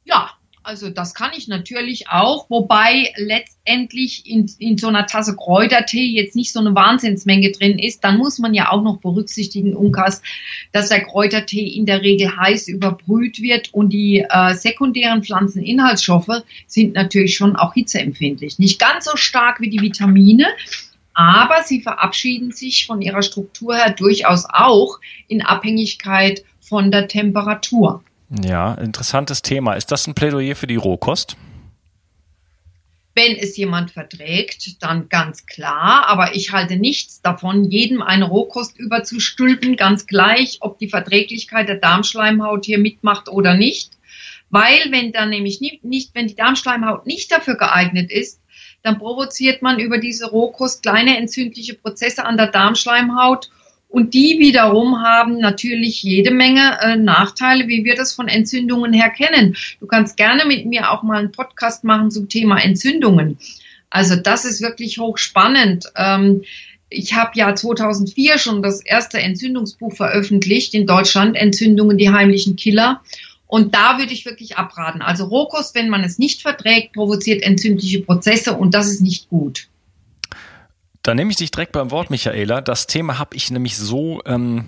Ja, 0.06 0.32
also 0.64 0.90
das 0.90 1.14
kann 1.14 1.32
ich 1.36 1.48
natürlich 1.48 2.10
auch, 2.10 2.50
wobei 2.50 3.12
letztendlich 3.16 4.30
in, 4.30 4.50
in 4.60 4.78
so 4.78 4.88
einer 4.88 5.08
Tasse 5.08 5.36
Kräutertee 5.36 6.06
jetzt 6.06 6.36
nicht 6.36 6.54
so 6.54 6.60
eine 6.60 6.76
Wahnsinnsmenge 6.76 7.52
drin 7.52 7.80
ist. 7.80 8.04
Dann 8.04 8.18
muss 8.18 8.40
man 8.40 8.54
ja 8.54 8.70
auch 8.70 8.84
noch 8.84 8.98
berücksichtigen, 8.98 9.76
Unkas, 9.76 10.22
dass 10.72 10.90
der 10.90 11.04
Kräutertee 11.06 11.68
in 11.68 11.86
der 11.86 12.02
Regel 12.02 12.38
heiß 12.38 12.68
überbrüht 12.68 13.42
wird 13.42 13.74
und 13.74 13.90
die 13.90 14.26
äh, 14.30 14.54
sekundären 14.54 15.24
Pflanzeninhaltsstoffe 15.24 16.44
sind 16.68 16.94
natürlich 16.94 17.36
schon 17.36 17.56
auch 17.56 17.74
hitzeempfindlich. 17.74 18.60
Nicht 18.60 18.80
ganz 18.80 19.06
so 19.06 19.18
stark 19.18 19.62
wie 19.62 19.70
die 19.70 19.82
Vitamine, 19.82 20.48
aber 21.20 21.64
sie 21.64 21.82
verabschieden 21.82 22.54
sich 22.54 22.86
von 22.88 23.02
ihrer 23.02 23.22
Struktur 23.22 23.76
her 23.76 23.92
durchaus 23.92 24.46
auch 24.48 25.00
in 25.28 25.42
Abhängigkeit 25.42 26.46
von 26.62 26.92
der 26.92 27.10
Temperatur. 27.10 28.02
Ja, 28.30 28.76
interessantes 28.76 29.42
Thema. 29.42 29.74
Ist 29.74 29.92
das 29.92 30.08
ein 30.08 30.14
Plädoyer 30.14 30.56
für 30.56 30.68
die 30.68 30.78
Rohkost? 30.78 31.36
Wenn 33.16 33.36
es 33.36 33.58
jemand 33.58 33.92
verträgt, 33.92 34.82
dann 34.82 35.10
ganz 35.10 35.46
klar. 35.46 36.08
Aber 36.08 36.36
ich 36.36 36.54
halte 36.54 36.78
nichts 36.78 37.22
davon, 37.22 37.66
jedem 37.66 38.02
eine 38.02 38.24
Rohkost 38.24 38.80
überzustülpen, 38.80 39.76
ganz 39.76 40.08
gleich, 40.08 40.60
ob 40.62 40.80
die 40.80 40.88
Verträglichkeit 40.88 41.68
der 41.68 41.80
Darmschleimhaut 41.80 42.64
hier 42.64 42.80
mitmacht 42.80 43.28
oder 43.28 43.56
nicht. 43.56 43.98
Weil 44.52 44.90
wenn 44.92 45.12
dann 45.12 45.32
nämlich 45.32 45.60
nicht, 45.60 45.84
nicht, 45.84 46.16
wenn 46.16 46.28
die 46.28 46.36
Darmschleimhaut 46.36 47.06
nicht 47.06 47.30
dafür 47.30 47.56
geeignet 47.56 48.10
ist, 48.10 48.40
dann 48.84 49.00
provoziert 49.00 49.62
man 49.62 49.80
über 49.80 49.98
diese 49.98 50.30
Rohkost 50.30 50.82
kleine 50.84 51.18
entzündliche 51.18 51.74
Prozesse 51.76 52.26
an 52.26 52.38
der 52.38 52.48
Darmschleimhaut 52.48 53.50
und 53.90 54.14
die 54.14 54.38
wiederum 54.38 55.02
haben 55.02 55.40
natürlich 55.40 56.04
jede 56.04 56.30
Menge 56.30 56.78
äh, 56.80 56.96
Nachteile, 56.96 57.68
wie 57.68 57.84
wir 57.84 57.96
das 57.96 58.14
von 58.14 58.28
Entzündungen 58.28 58.94
her 58.94 59.10
kennen. 59.10 59.58
Du 59.80 59.88
kannst 59.88 60.16
gerne 60.16 60.46
mit 60.46 60.68
mir 60.68 60.92
auch 60.92 61.02
mal 61.02 61.18
einen 61.18 61.32
Podcast 61.32 61.84
machen 61.84 62.12
zum 62.12 62.30
Thema 62.30 62.60
Entzündungen. 62.60 63.40
Also 63.90 64.16
das 64.16 64.46
ist 64.46 64.62
wirklich 64.62 65.00
hochspannend. 65.00 65.86
Ähm, 65.96 66.44
ich 66.90 67.14
habe 67.14 67.32
ja 67.34 67.56
2004 67.56 68.38
schon 68.38 68.62
das 68.62 68.86
erste 68.86 69.20
Entzündungsbuch 69.20 69.94
veröffentlicht 69.96 70.76
in 70.76 70.86
Deutschland, 70.86 71.36
Entzündungen, 71.36 71.98
die 71.98 72.12
heimlichen 72.12 72.56
Killer. 72.56 73.02
Und 73.50 73.74
da 73.74 73.98
würde 73.98 74.14
ich 74.14 74.26
wirklich 74.26 74.58
abraten. 74.58 75.02
Also 75.02 75.26
Rohkost, 75.26 75.74
wenn 75.74 75.90
man 75.90 76.04
es 76.04 76.20
nicht 76.20 76.44
verträgt, 76.44 76.94
provoziert 76.94 77.42
entzündliche 77.42 78.02
Prozesse 78.04 78.54
und 78.54 78.76
das 78.76 78.86
ist 78.86 79.02
nicht 79.02 79.28
gut. 79.28 79.70
Da 81.02 81.16
nehme 81.16 81.32
ich 81.32 81.38
dich 81.38 81.50
direkt 81.50 81.72
beim 81.72 81.90
Wort, 81.90 82.12
Michaela. 82.12 82.62
Das 82.62 82.86
Thema 82.86 83.18
habe 83.18 83.36
ich 83.36 83.50
nämlich 83.50 83.76
so 83.76 84.22
ähm, 84.28 84.68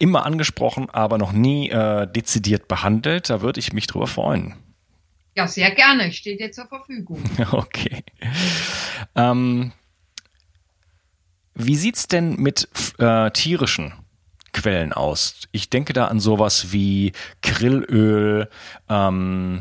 immer 0.00 0.26
angesprochen, 0.26 0.90
aber 0.90 1.18
noch 1.18 1.30
nie 1.30 1.70
äh, 1.70 2.08
dezidiert 2.08 2.66
behandelt. 2.66 3.30
Da 3.30 3.42
würde 3.42 3.60
ich 3.60 3.72
mich 3.72 3.86
drüber 3.86 4.08
freuen. 4.08 4.56
Ja, 5.36 5.46
sehr 5.46 5.70
gerne. 5.70 6.08
Ich 6.08 6.16
stehe 6.16 6.36
dir 6.36 6.50
zur 6.50 6.66
Verfügung. 6.66 7.22
okay. 7.52 8.02
Ähm, 9.14 9.70
wie 11.54 11.88
es 11.88 12.08
denn 12.08 12.34
mit 12.40 12.68
äh, 12.98 13.30
tierischen 13.30 13.92
Quellen 14.52 14.92
aus? 14.92 15.48
Ich 15.52 15.70
denke 15.70 15.92
da 15.92 16.06
an 16.06 16.20
sowas 16.20 16.72
wie 16.72 17.12
Grillöl, 17.42 18.48
ähm, 18.88 19.60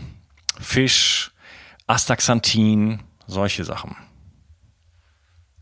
Fisch, 0.59 1.31
Astaxanthin, 1.87 2.99
solche 3.27 3.63
Sachen. 3.63 3.95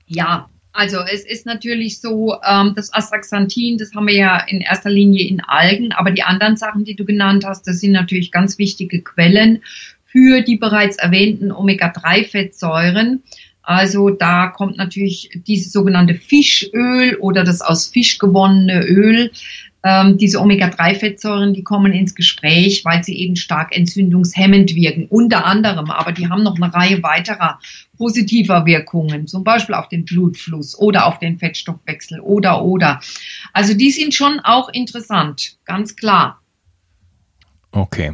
Ja, 0.05 0.49
also 0.73 0.99
es 0.99 1.25
ist 1.25 1.45
natürlich 1.45 2.01
so, 2.01 2.35
ähm, 2.47 2.73
das 2.75 2.93
Astaxanthin, 2.93 3.77
das 3.77 3.93
haben 3.95 4.07
wir 4.07 4.15
ja 4.15 4.39
in 4.47 4.61
erster 4.61 4.89
Linie 4.89 5.27
in 5.27 5.41
Algen, 5.41 5.91
aber 5.91 6.11
die 6.11 6.23
anderen 6.23 6.55
Sachen, 6.55 6.85
die 6.85 6.95
du 6.95 7.03
genannt 7.03 7.45
hast, 7.45 7.67
das 7.67 7.79
sind 7.79 7.93
natürlich 7.93 8.31
ganz 8.31 8.57
wichtige 8.57 9.01
Quellen 9.01 9.63
für 10.05 10.41
die 10.41 10.55
bereits 10.55 10.97
erwähnten 10.97 11.51
Omega-3-Fettsäuren. 11.51 13.23
Also 13.67 14.09
da 14.09 14.47
kommt 14.47 14.77
natürlich 14.77 15.29
dieses 15.45 15.73
sogenannte 15.73 16.15
Fischöl 16.15 17.17
oder 17.19 17.43
das 17.43 17.61
aus 17.61 17.87
Fisch 17.87 18.17
gewonnene 18.17 18.85
Öl 18.85 19.29
ähm, 19.83 20.17
diese 20.17 20.39
Omega-3-Fettsäuren, 20.39 21.53
die 21.53 21.63
kommen 21.63 21.93
ins 21.93 22.15
Gespräch, 22.15 22.83
weil 22.83 23.03
sie 23.03 23.17
eben 23.19 23.35
stark 23.35 23.75
entzündungshemmend 23.75 24.73
wirken, 24.73 25.05
unter 25.09 25.45
anderem. 25.45 25.91
Aber 25.91 26.13
die 26.13 26.29
haben 26.29 26.43
noch 26.43 26.55
eine 26.55 26.73
Reihe 26.73 27.03
weiterer 27.03 27.59
positiver 27.97 28.65
Wirkungen, 28.65 29.27
zum 29.27 29.43
Beispiel 29.43 29.75
auf 29.75 29.89
den 29.89 30.05
Blutfluss 30.05 30.77
oder 30.77 31.05
auf 31.05 31.19
den 31.19 31.37
Fettstoffwechsel 31.37 32.19
oder 32.21 32.63
oder. 32.63 33.01
Also 33.53 33.73
die 33.73 33.91
sind 33.91 34.13
schon 34.13 34.39
auch 34.39 34.69
interessant, 34.69 35.57
ganz 35.65 35.95
klar. 35.95 36.41
Okay. 37.71 38.13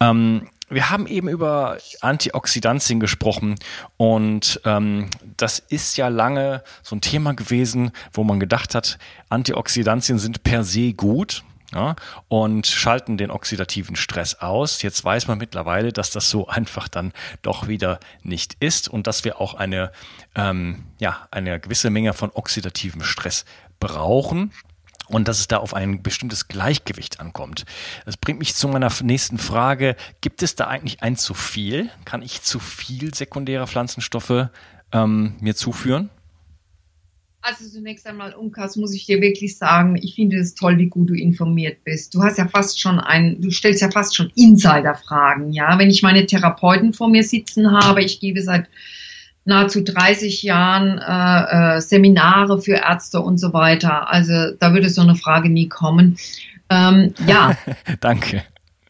Ähm, 0.00 0.48
wir 0.68 0.90
haben 0.90 1.06
eben 1.06 1.28
über 1.28 1.78
Antioxidantien 2.00 2.98
gesprochen 2.98 3.54
und 3.96 4.60
ähm, 4.64 5.08
das 5.36 5.58
ist 5.58 5.96
ja 5.96 6.08
lange 6.08 6.62
so 6.82 6.96
ein 6.96 7.00
Thema 7.00 7.34
gewesen, 7.34 7.92
wo 8.12 8.24
man 8.24 8.40
gedacht 8.40 8.74
hat, 8.74 8.98
Antioxidantien 9.28 10.18
sind 10.18 10.42
per 10.42 10.64
se 10.64 10.92
gut. 10.92 11.44
Ja, 11.74 11.96
und 12.28 12.68
schalten 12.68 13.16
den 13.16 13.32
oxidativen 13.32 13.96
Stress 13.96 14.36
aus. 14.36 14.82
Jetzt 14.82 15.04
weiß 15.04 15.26
man 15.26 15.36
mittlerweile, 15.36 15.92
dass 15.92 16.10
das 16.10 16.30
so 16.30 16.46
einfach 16.48 16.86
dann 16.86 17.12
doch 17.42 17.66
wieder 17.66 17.98
nicht 18.22 18.54
ist 18.60 18.88
und 18.88 19.08
dass 19.08 19.24
wir 19.24 19.40
auch 19.40 19.54
eine, 19.54 19.90
ähm, 20.36 20.84
ja, 21.00 21.26
eine 21.32 21.58
gewisse 21.58 21.90
Menge 21.90 22.14
von 22.14 22.30
oxidativem 22.30 23.02
Stress 23.02 23.44
brauchen 23.80 24.52
und 25.08 25.28
dass 25.28 25.38
es 25.38 25.48
da 25.48 25.58
auf 25.58 25.74
ein 25.74 26.02
bestimmtes 26.02 26.48
Gleichgewicht 26.48 27.20
ankommt. 27.20 27.64
Das 28.04 28.16
bringt 28.16 28.38
mich 28.38 28.54
zu 28.54 28.68
meiner 28.68 28.92
nächsten 29.02 29.38
Frage. 29.38 29.96
Gibt 30.20 30.42
es 30.42 30.54
da 30.54 30.66
eigentlich 30.66 31.02
ein 31.02 31.16
zu 31.16 31.34
viel? 31.34 31.90
Kann 32.04 32.22
ich 32.22 32.42
zu 32.42 32.58
viel 32.58 33.14
sekundäre 33.14 33.66
Pflanzenstoffe 33.66 34.48
ähm, 34.92 35.34
mir 35.40 35.54
zuführen? 35.54 36.10
Also 37.48 37.64
zunächst 37.68 38.04
einmal, 38.08 38.34
Unkas, 38.34 38.74
muss 38.74 38.92
ich 38.92 39.06
dir 39.06 39.20
wirklich 39.20 39.56
sagen, 39.56 39.94
ich 39.94 40.16
finde 40.16 40.38
es 40.38 40.56
toll, 40.56 40.78
wie 40.78 40.88
gut 40.88 41.10
du 41.10 41.14
informiert 41.14 41.84
bist. 41.84 42.12
Du 42.12 42.24
hast 42.24 42.38
ja 42.38 42.48
fast 42.48 42.80
schon 42.80 42.98
ein, 42.98 43.40
du 43.40 43.52
stellst 43.52 43.82
ja 43.82 43.88
fast 43.88 44.16
schon 44.16 44.32
Insider-Fragen, 44.34 45.52
ja. 45.52 45.78
Wenn 45.78 45.88
ich 45.88 46.02
meine 46.02 46.26
Therapeuten 46.26 46.92
vor 46.92 47.08
mir 47.08 47.22
sitzen 47.22 47.70
habe, 47.70 48.02
ich 48.02 48.18
gebe 48.18 48.42
seit 48.42 48.68
nahezu 49.46 49.82
30 49.82 50.42
Jahren 50.42 50.98
äh, 50.98 51.76
äh, 51.76 51.80
Seminare 51.80 52.60
für 52.60 52.74
Ärzte 52.74 53.20
und 53.20 53.38
so 53.38 53.52
weiter. 53.52 54.10
Also 54.10 54.52
da 54.58 54.72
würde 54.72 54.90
so 54.90 55.02
eine 55.02 55.14
Frage 55.14 55.48
nie 55.48 55.68
kommen. 55.68 56.18
Ähm, 56.68 57.14
ja. 57.26 57.56
Danke. 58.00 58.42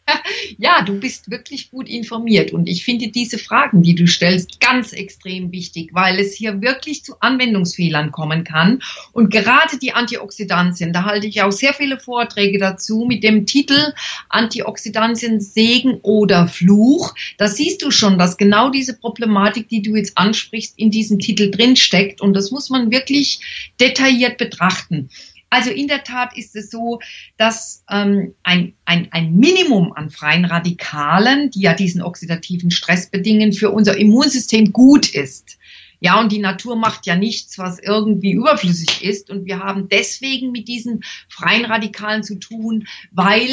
Ja, 0.57 0.81
du 0.81 0.99
bist 0.99 1.29
wirklich 1.29 1.71
gut 1.71 1.87
informiert 1.87 2.51
und 2.51 2.67
ich 2.67 2.83
finde 2.83 3.09
diese 3.09 3.37
Fragen, 3.37 3.83
die 3.83 3.95
du 3.95 4.07
stellst, 4.07 4.59
ganz 4.59 4.93
extrem 4.93 5.51
wichtig, 5.51 5.89
weil 5.93 6.19
es 6.19 6.33
hier 6.33 6.61
wirklich 6.61 7.03
zu 7.03 7.19
Anwendungsfehlern 7.19 8.11
kommen 8.11 8.43
kann. 8.43 8.81
Und 9.11 9.29
gerade 9.29 9.77
die 9.77 9.93
Antioxidantien, 9.93 10.93
da 10.93 11.05
halte 11.05 11.27
ich 11.27 11.41
auch 11.41 11.51
sehr 11.51 11.73
viele 11.73 11.99
Vorträge 11.99 12.57
dazu 12.57 13.05
mit 13.07 13.23
dem 13.23 13.45
Titel 13.45 13.93
Antioxidantien 14.29 15.39
Segen 15.39 15.99
oder 16.01 16.47
Fluch. 16.47 17.13
Da 17.37 17.47
siehst 17.47 17.83
du 17.83 17.91
schon, 17.91 18.17
dass 18.17 18.37
genau 18.37 18.69
diese 18.69 18.97
Problematik, 18.97 19.69
die 19.69 19.81
du 19.81 19.95
jetzt 19.95 20.17
ansprichst, 20.17 20.77
in 20.77 20.91
diesem 20.91 21.19
Titel 21.19 21.51
drinsteckt 21.51 22.21
und 22.21 22.33
das 22.33 22.51
muss 22.51 22.69
man 22.69 22.91
wirklich 22.91 23.39
detailliert 23.79 24.37
betrachten. 24.37 25.09
Also 25.49 25.71
in 25.71 25.87
der 25.87 26.03
Tat 26.03 26.37
ist 26.37 26.55
es 26.55 26.69
so, 26.69 26.99
dass 27.37 27.83
ähm, 27.89 28.33
ein, 28.43 28.73
ein, 28.85 29.07
ein 29.11 29.35
Minimum 29.35 29.93
an 29.93 30.09
freien 30.09 30.45
Radikalen, 30.45 31.51
die 31.51 31.61
ja 31.61 31.73
diesen 31.73 32.01
oxidativen 32.01 32.71
Stress 32.71 33.09
bedingen, 33.09 33.53
für 33.53 33.71
unser 33.71 33.97
Immunsystem 33.97 34.73
gut 34.73 35.13
ist. 35.13 35.57
Ja, 35.99 36.19
und 36.19 36.31
die 36.31 36.39
Natur 36.39 36.75
macht 36.75 37.07
ja 37.07 37.15
nichts, 37.15 37.57
was 37.57 37.79
irgendwie 37.79 38.31
überflüssig 38.31 39.03
ist. 39.03 39.29
Und 39.29 39.45
wir 39.45 39.59
haben 39.59 39.89
deswegen 39.89 40.51
mit 40.51 40.67
diesen 40.67 41.03
freien 41.27 41.65
Radikalen 41.65 42.23
zu 42.23 42.35
tun, 42.35 42.87
weil 43.11 43.47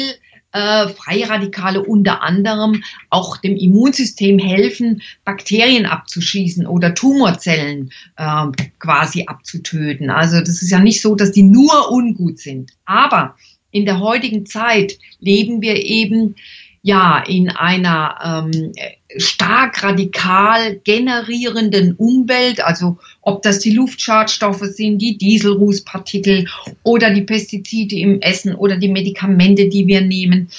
äh, 0.55 0.87
freie 0.87 1.29
Radikale 1.29 1.83
unter 1.83 2.23
anderem 2.23 2.81
auch 3.09 3.35
dem 3.37 3.57
Immunsystem 3.57 4.39
helfen, 4.39 5.01
Bakterien 5.25 5.85
abzuschießen 5.85 6.65
oder 6.65 6.95
Tumorzellen 6.95 7.91
äh, 8.15 8.45
quasi 8.79 9.25
abzutöten. 9.27 10.09
Also 10.09 10.39
das 10.39 10.61
ist 10.61 10.71
ja 10.71 10.79
nicht 10.79 11.01
so, 11.01 11.15
dass 11.15 11.33
die 11.33 11.43
nur 11.43 11.91
ungut 11.91 12.39
sind. 12.39 12.71
Aber 12.85 13.35
in 13.71 13.85
der 13.85 13.99
heutigen 13.99 14.45
Zeit 14.45 14.97
leben 15.19 15.61
wir 15.61 15.75
eben 15.83 16.35
ja 16.81 17.19
in 17.19 17.49
einer 17.49 18.49
ähm, 18.53 18.71
stark 19.17 19.83
radikal 19.83 20.77
generierenden 20.83 21.93
Umwelt, 21.95 22.63
also 22.63 22.97
ob 23.21 23.43
das 23.43 23.59
die 23.59 23.71
Luftschadstoffe 23.71 24.63
sind, 24.63 24.99
die 24.99 25.17
Dieselrußpartikel 25.17 26.47
oder 26.83 27.11
die 27.11 27.21
Pestizide 27.21 27.95
im 27.97 28.21
Essen 28.21 28.55
oder 28.55 28.77
die 28.77 28.89
Medikamente, 28.89 29.69
die 29.69 29.87
wir 29.87 30.01
nehmen. 30.01 30.49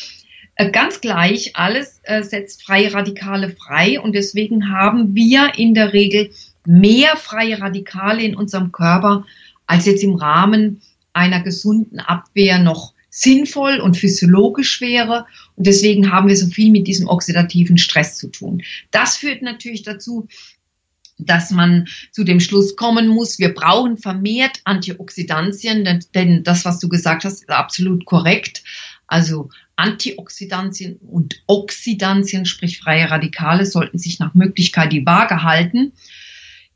Äh, 0.54 0.70
ganz 0.70 1.00
gleich, 1.00 1.54
alles 1.54 2.00
äh, 2.04 2.22
setzt 2.22 2.62
freie 2.62 2.92
Radikale 2.94 3.50
frei 3.50 4.00
und 4.00 4.14
deswegen 4.14 4.70
haben 4.70 5.14
wir 5.14 5.52
in 5.56 5.74
der 5.74 5.92
Regel 5.92 6.30
mehr 6.64 7.16
freie 7.16 7.61
Radikale 7.61 8.22
in 8.22 8.37
unserem 8.37 8.72
Körper, 8.72 9.26
als 9.66 9.87
jetzt 9.87 10.02
im 10.02 10.14
Rahmen 10.14 10.80
einer 11.12 11.42
gesunden 11.42 11.98
Abwehr 11.98 12.59
noch 12.59 12.92
sinnvoll 13.16 13.81
und 13.81 13.96
physiologisch 13.96 14.83
wäre. 14.83 15.24
Und 15.55 15.66
deswegen 15.66 16.12
haben 16.12 16.29
wir 16.29 16.37
so 16.37 16.48
viel 16.48 16.70
mit 16.70 16.87
diesem 16.87 17.09
oxidativen 17.09 17.79
Stress 17.79 18.18
zu 18.18 18.29
tun. 18.29 18.62
Das 18.90 19.16
führt 19.16 19.40
natürlich 19.40 19.83
dazu, 19.83 20.29
dass 21.18 21.50
man 21.50 21.88
zu 22.12 22.24
dem 22.24 22.40
Schluss 22.40 22.76
kommen 22.76 23.09
muss, 23.09 23.38
wir 23.38 23.55
brauchen 23.55 23.96
vermehrt 23.96 24.61
Antioxidantien, 24.64 25.83
denn, 25.83 26.05
denn 26.14 26.44
das, 26.44 26.66
was 26.66 26.79
du 26.79 26.90
gesagt 26.90 27.24
hast, 27.24 27.40
ist 27.40 27.48
absolut 27.48 28.05
korrekt. 28.05 28.62
Also 29.07 29.48
Antioxidantien 29.76 30.96
und 30.96 31.42
Oxidantien, 31.46 32.44
sprich 32.44 32.81
freie 32.81 33.11
Radikale, 33.11 33.64
sollten 33.64 33.96
sich 33.96 34.18
nach 34.18 34.35
Möglichkeit 34.35 34.92
die 34.92 35.07
Waage 35.07 35.42
halten. 35.42 35.92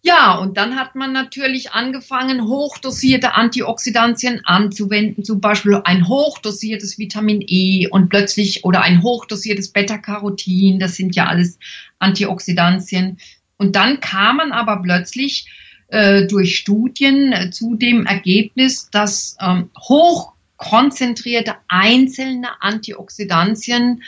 Ja, 0.02 0.34
und 0.36 0.56
dann 0.56 0.76
hat 0.76 0.94
man 0.94 1.12
natürlich 1.12 1.72
angefangen, 1.72 2.46
hochdosierte 2.46 3.34
Antioxidantien 3.34 4.40
anzuwenden, 4.44 5.24
zum 5.24 5.40
Beispiel 5.40 5.80
ein 5.84 6.08
hochdosiertes 6.08 6.98
Vitamin 6.98 7.44
E 7.46 7.86
und 7.88 8.08
plötzlich 8.08 8.64
oder 8.64 8.80
ein 8.80 9.02
hochdosiertes 9.02 9.72
Beta-Carotin, 9.72 10.78
das 10.78 10.96
sind 10.96 11.14
ja 11.16 11.26
alles 11.26 11.58
Antioxidantien. 11.98 13.18
Und 13.58 13.76
dann 13.76 14.00
kam 14.00 14.38
man 14.38 14.52
aber 14.52 14.80
plötzlich 14.82 15.46
äh, 15.88 16.26
durch 16.26 16.56
Studien 16.56 17.32
äh, 17.32 17.50
zu 17.50 17.74
dem 17.74 18.06
Ergebnis, 18.06 18.88
dass 18.90 19.36
ähm, 19.38 19.70
hoch 19.76 20.32
konzentrierte 20.60 21.54
einzelne 21.68 22.48
Antioxidantien 22.60 24.02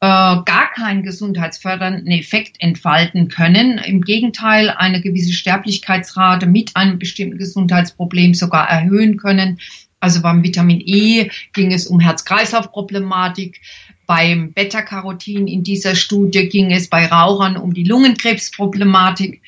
äh, 0.00 0.06
gar 0.06 0.70
keinen 0.74 1.02
gesundheitsfördernden 1.02 2.10
Effekt 2.10 2.56
entfalten 2.58 3.28
können. 3.28 3.78
Im 3.78 4.02
Gegenteil, 4.02 4.68
eine 4.68 5.00
gewisse 5.00 5.32
Sterblichkeitsrate 5.32 6.46
mit 6.46 6.76
einem 6.76 6.98
bestimmten 6.98 7.38
Gesundheitsproblem 7.38 8.34
sogar 8.34 8.68
erhöhen 8.68 9.16
können. 9.16 9.58
Also 9.98 10.20
beim 10.20 10.42
Vitamin 10.42 10.82
E 10.84 11.30
ging 11.54 11.72
es 11.72 11.86
um 11.86 11.98
Herz-Kreislauf-Problematik. 11.98 13.62
Beim 14.06 14.52
Beta-Carotin 14.52 15.48
in 15.48 15.64
dieser 15.64 15.94
Studie 15.94 16.50
ging 16.50 16.72
es 16.72 16.88
bei 16.88 17.06
Rauchern 17.06 17.56
um 17.56 17.72
die 17.72 17.84
Lungenkrebsproblematik. 17.84 19.40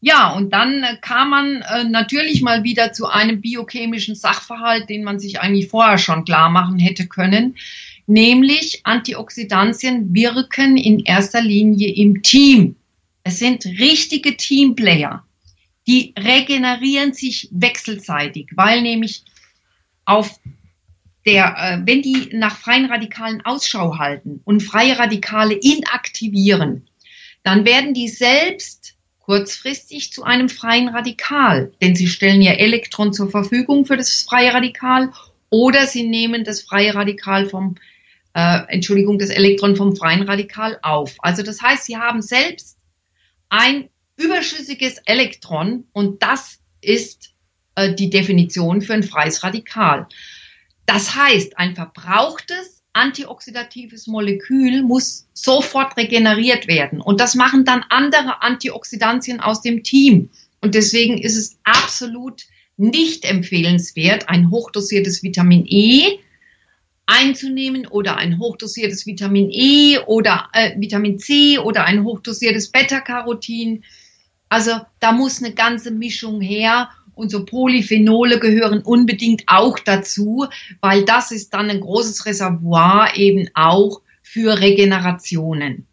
Ja, 0.00 0.32
und 0.32 0.52
dann 0.52 0.82
äh, 0.82 0.96
kam 1.00 1.30
man 1.30 1.62
äh, 1.62 1.84
natürlich 1.84 2.40
mal 2.40 2.62
wieder 2.62 2.92
zu 2.92 3.06
einem 3.06 3.40
biochemischen 3.40 4.14
Sachverhalt, 4.14 4.88
den 4.88 5.02
man 5.02 5.18
sich 5.18 5.40
eigentlich 5.40 5.68
vorher 5.68 5.98
schon 5.98 6.24
klar 6.24 6.50
machen 6.50 6.78
hätte 6.78 7.08
können, 7.08 7.56
nämlich 8.06 8.80
Antioxidantien 8.84 10.14
wirken 10.14 10.76
in 10.76 11.00
erster 11.00 11.42
Linie 11.42 11.92
im 11.92 12.22
Team. 12.22 12.76
Es 13.24 13.40
sind 13.40 13.66
richtige 13.66 14.36
Teamplayer. 14.36 15.24
Die 15.88 16.14
regenerieren 16.16 17.12
sich 17.12 17.48
wechselseitig, 17.50 18.50
weil 18.54 18.82
nämlich 18.82 19.24
auf 20.04 20.38
der, 21.26 21.56
äh, 21.58 21.86
wenn 21.86 22.02
die 22.02 22.30
nach 22.32 22.56
freien 22.56 22.86
Radikalen 22.86 23.44
Ausschau 23.44 23.98
halten 23.98 24.40
und 24.44 24.62
freie 24.62 24.98
Radikale 24.98 25.54
inaktivieren, 25.54 26.86
dann 27.42 27.64
werden 27.64 27.94
die 27.94 28.08
selbst 28.08 28.97
kurzfristig 29.28 30.10
zu 30.10 30.22
einem 30.24 30.48
freien 30.48 30.88
Radikal, 30.88 31.70
denn 31.82 31.94
sie 31.94 32.08
stellen 32.08 32.40
ihr 32.40 32.58
Elektron 32.58 33.12
zur 33.12 33.30
Verfügung 33.30 33.84
für 33.84 33.98
das 33.98 34.22
freie 34.22 34.54
Radikal 34.54 35.12
oder 35.50 35.86
sie 35.86 36.08
nehmen 36.08 36.44
das 36.44 36.62
freie 36.62 36.94
Radikal 36.94 37.44
vom, 37.44 37.74
äh, 38.32 38.60
Entschuldigung, 38.68 39.18
das 39.18 39.28
Elektron 39.28 39.76
vom 39.76 39.94
freien 39.94 40.22
Radikal 40.22 40.78
auf. 40.80 41.16
Also 41.18 41.42
das 41.42 41.60
heißt, 41.60 41.84
sie 41.84 41.98
haben 41.98 42.22
selbst 42.22 42.78
ein 43.50 43.90
überschüssiges 44.16 44.96
Elektron 45.04 45.84
und 45.92 46.22
das 46.22 46.60
ist 46.80 47.34
äh, 47.74 47.92
die 47.92 48.08
Definition 48.08 48.80
für 48.80 48.94
ein 48.94 49.02
freies 49.02 49.44
Radikal. 49.44 50.06
Das 50.86 51.14
heißt, 51.14 51.58
ein 51.58 51.74
verbrauchtes 51.74 52.77
antioxidatives 52.92 54.06
Molekül 54.06 54.82
muss 54.82 55.28
sofort 55.32 55.96
regeneriert 55.96 56.66
werden. 56.66 57.00
Und 57.00 57.20
das 57.20 57.34
machen 57.34 57.64
dann 57.64 57.84
andere 57.88 58.42
Antioxidantien 58.42 59.40
aus 59.40 59.62
dem 59.62 59.82
Team. 59.82 60.30
Und 60.60 60.74
deswegen 60.74 61.18
ist 61.18 61.36
es 61.36 61.58
absolut 61.64 62.42
nicht 62.76 63.24
empfehlenswert, 63.24 64.28
ein 64.28 64.50
hochdosiertes 64.50 65.22
Vitamin 65.22 65.64
E 65.66 66.18
einzunehmen 67.06 67.86
oder 67.86 68.16
ein 68.18 68.38
hochdosiertes 68.38 69.06
Vitamin 69.06 69.48
E 69.50 69.98
oder 69.98 70.48
äh, 70.52 70.78
Vitamin 70.78 71.18
C 71.18 71.58
oder 71.58 71.84
ein 71.84 72.04
hochdosiertes 72.04 72.70
Beta-Carotin. 72.70 73.82
Also 74.48 74.72
da 75.00 75.12
muss 75.12 75.42
eine 75.42 75.54
ganze 75.54 75.90
Mischung 75.90 76.40
her 76.40 76.90
und 77.18 77.30
so 77.30 77.44
Polyphenole 77.44 78.38
gehören 78.38 78.80
unbedingt 78.80 79.42
auch 79.46 79.78
dazu, 79.78 80.46
weil 80.80 81.04
das 81.04 81.32
ist 81.32 81.52
dann 81.52 81.68
ein 81.68 81.80
großes 81.80 82.24
Reservoir 82.26 83.16
eben 83.16 83.48
auch 83.54 84.00
für 84.22 84.60
Regenerationen. 84.60 85.86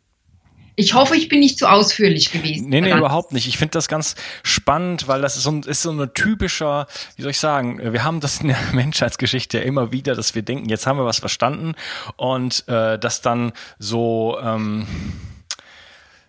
Ich 0.77 0.93
hoffe, 0.93 1.15
ich 1.15 1.29
bin 1.29 1.39
nicht 1.39 1.57
zu 1.57 1.67
ausführlich 1.67 2.31
gewesen. 2.31 2.67
Nee, 2.67 2.81
nee, 2.81 2.91
überhaupt 2.91 3.31
nicht. 3.31 3.47
Ich 3.47 3.57
finde 3.57 3.71
das 3.71 3.88
ganz 3.88 4.15
spannend, 4.43 5.07
weil 5.07 5.21
das 5.21 5.38
ist 5.38 5.43
so, 5.43 5.51
ein, 5.51 5.63
ist 5.63 5.81
so 5.81 5.91
eine 5.91 6.13
typischer, 6.13 6.88
wie 7.15 7.21
soll 7.21 7.31
ich 7.31 7.39
sagen, 7.39 7.79
wir 7.93 8.03
haben 8.03 8.19
das 8.19 8.41
in 8.41 8.49
der 8.49 8.57
Menschheitsgeschichte 8.73 9.59
ja 9.59 9.63
immer 9.63 9.91
wieder, 9.93 10.15
dass 10.15 10.35
wir 10.35 10.41
denken, 10.41 10.67
jetzt 10.67 10.85
haben 10.85 10.99
wir 10.99 11.05
was 11.05 11.19
verstanden 11.19 11.75
und 12.17 12.67
äh, 12.67 12.99
das 12.99 13.21
dann 13.21 13.53
so 13.79 14.38
ähm, 14.43 14.85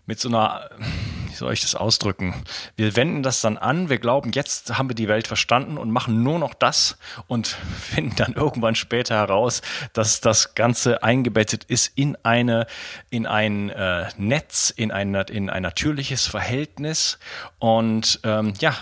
mit 0.06 0.20
so 0.20 0.28
einer, 0.28 0.70
wie 1.28 1.34
soll 1.34 1.52
ich 1.52 1.60
das 1.60 1.74
ausdrücken? 1.74 2.34
Wir 2.76 2.94
wenden 2.96 3.22
das 3.22 3.40
dann 3.40 3.58
an, 3.58 3.88
wir 3.88 3.98
glauben, 3.98 4.30
jetzt 4.32 4.78
haben 4.78 4.88
wir 4.88 4.94
die 4.94 5.08
Welt 5.08 5.26
verstanden 5.26 5.78
und 5.78 5.90
machen 5.90 6.22
nur 6.22 6.38
noch 6.38 6.54
das 6.54 6.96
und 7.26 7.48
finden 7.80 8.14
dann 8.16 8.32
irgendwann 8.32 8.76
später 8.76 9.16
heraus, 9.16 9.62
dass 9.92 10.20
das 10.20 10.54
Ganze 10.54 11.02
eingebettet 11.02 11.64
ist 11.64 11.92
in 11.96 12.16
eine, 12.22 12.66
in 13.10 13.26
ein 13.26 13.70
äh, 13.70 14.06
Netz, 14.16 14.70
in 14.70 14.92
ein, 14.92 15.14
in 15.14 15.50
ein 15.50 15.62
natürliches 15.62 16.26
Verhältnis. 16.26 17.18
Und 17.58 18.20
ähm, 18.22 18.54
ja, 18.60 18.74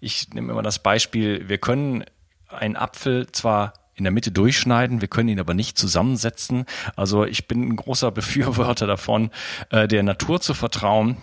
ich 0.00 0.28
nehme 0.30 0.52
immer 0.52 0.62
das 0.62 0.78
Beispiel, 0.78 1.48
wir 1.48 1.58
können 1.58 2.04
einen 2.48 2.76
Apfel 2.76 3.30
zwar 3.32 3.74
in 3.98 4.04
der 4.04 4.12
Mitte 4.12 4.30
durchschneiden. 4.30 5.00
Wir 5.00 5.08
können 5.08 5.28
ihn 5.28 5.40
aber 5.40 5.54
nicht 5.54 5.78
zusammensetzen. 5.78 6.64
Also 6.96 7.24
ich 7.24 7.48
bin 7.48 7.68
ein 7.68 7.76
großer 7.76 8.10
Befürworter 8.10 8.86
davon, 8.86 9.30
äh, 9.70 9.88
der 9.88 10.02
Natur 10.02 10.40
zu 10.40 10.54
vertrauen 10.54 11.16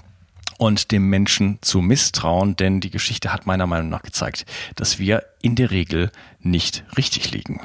und 0.57 0.91
dem 0.91 1.09
Menschen 1.09 1.59
zu 1.61 1.81
misstrauen, 1.81 2.55
denn 2.55 2.79
die 2.79 2.89
Geschichte 2.89 3.33
hat 3.33 3.45
meiner 3.45 3.67
Meinung 3.67 3.89
nach 3.89 4.03
gezeigt, 4.03 4.45
dass 4.75 4.99
wir 4.99 5.25
in 5.41 5.55
der 5.55 5.71
Regel 5.71 6.11
nicht 6.39 6.83
richtig 6.97 7.31
liegen. 7.31 7.61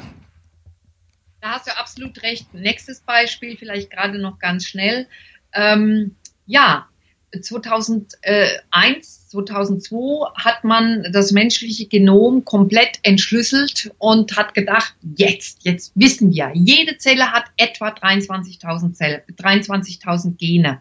Da 1.41 1.53
hast 1.53 1.67
du 1.67 1.77
absolut 1.79 2.23
recht. 2.23 2.53
Nächstes 2.53 3.01
Beispiel, 3.01 3.57
vielleicht 3.57 3.91
gerade 3.91 4.19
noch 4.19 4.39
ganz 4.39 4.67
schnell. 4.67 5.07
Ähm, 5.53 6.17
ja, 6.47 6.89
2001, 7.33 9.29
2002 9.29 10.31
hat 10.35 10.65
man 10.65 11.07
das 11.13 11.33
menschliche 11.33 11.87
Genom 11.87 12.45
komplett 12.45 12.99
entschlüsselt 13.03 13.93
und 13.99 14.37
hat 14.37 14.55
gedacht, 14.55 14.95
jetzt, 15.17 15.65
jetzt 15.65 15.93
wissen 15.95 16.33
wir, 16.33 16.51
jede 16.55 16.99
Zelle 16.99 17.31
hat 17.33 17.45
etwa 17.57 17.89
23.000 17.91 19.23
23.000 19.37 20.37
Gene. 20.37 20.81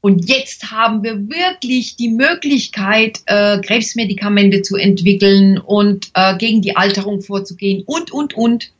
Und 0.00 0.28
jetzt 0.28 0.70
haben 0.70 1.02
wir 1.02 1.30
wirklich 1.30 1.96
die 1.96 2.10
Möglichkeit, 2.10 3.20
äh, 3.24 3.58
Krebsmedikamente 3.60 4.60
zu 4.60 4.76
entwickeln 4.76 5.56
und 5.56 6.10
äh, 6.12 6.36
gegen 6.36 6.60
die 6.60 6.76
Alterung 6.76 7.22
vorzugehen 7.22 7.84
und, 7.86 8.12
und, 8.12 8.34
und. 8.34 8.70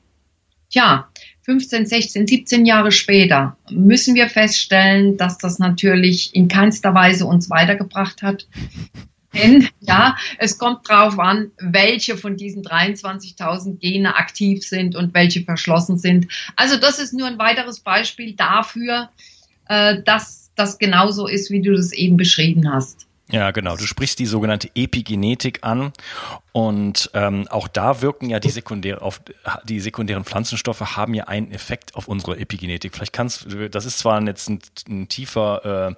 Tja, 0.69 1.09
15, 1.45 1.87
16, 1.87 2.27
17 2.27 2.67
Jahre 2.67 2.91
später 2.91 3.57
müssen 3.71 4.15
wir 4.15 4.29
feststellen, 4.29 5.17
dass 5.17 5.39
das 5.39 5.59
natürlich 5.59 6.35
in 6.35 6.49
keinster 6.49 6.95
Weise 6.95 7.27
uns 7.27 7.51
weitergebracht 7.51 8.23
hat. 8.23 8.47
Denn 9.35 9.69
ja, 9.81 10.17
es 10.39 10.59
kommt 10.59 10.89
drauf 10.89 11.19
an, 11.19 11.51
welche 11.59 12.17
von 12.17 12.37
diesen 12.37 12.63
23.000 12.63 13.81
Gene 13.81 14.15
aktiv 14.15 14.63
sind 14.63 14.95
und 14.95 15.13
welche 15.13 15.43
verschlossen 15.43 15.99
sind. 15.99 16.29
Also 16.55 16.77
das 16.77 17.01
ist 17.01 17.13
nur 17.13 17.27
ein 17.27 17.39
weiteres 17.39 17.81
Beispiel 17.81 18.35
dafür, 18.35 19.11
äh, 19.69 20.03
dass 20.05 20.53
das 20.55 20.79
genauso 20.79 21.27
ist, 21.27 21.51
wie 21.51 21.63
du 21.63 21.75
das 21.75 21.93
eben 21.93 22.17
beschrieben 22.17 22.73
hast. 22.73 23.09
Ja, 23.31 23.53
genau. 23.53 23.77
Du 23.77 23.87
sprichst 23.87 24.19
die 24.19 24.27
sogenannte 24.27 24.71
Epigenetik 24.75 25.61
an 25.63 25.93
und 26.53 27.11
ähm, 27.15 27.49
auch 27.49 27.69
da 27.69 28.03
wirken 28.03 28.29
ja 28.29 28.39
die 28.39 28.51
sekundäre 28.51 29.01
auf 29.01 29.23
die 29.65 29.81
sekundären 29.81 30.25
Pflanzenstoffe 30.25 30.97
haben 30.97 31.15
ja 31.15 31.25
einen 31.25 31.51
Effekt 31.51 31.95
auf 31.95 32.07
unsere 32.07 32.39
Epigenetik. 32.39 32.95
Vielleicht 32.95 33.15
kannst 33.15 33.51
du, 33.51 33.71
das 33.71 33.87
ist 33.87 33.99
zwar 33.99 34.21
jetzt 34.23 34.51
ein, 34.51 34.59
ein 34.89 35.09
tiefer 35.09 35.97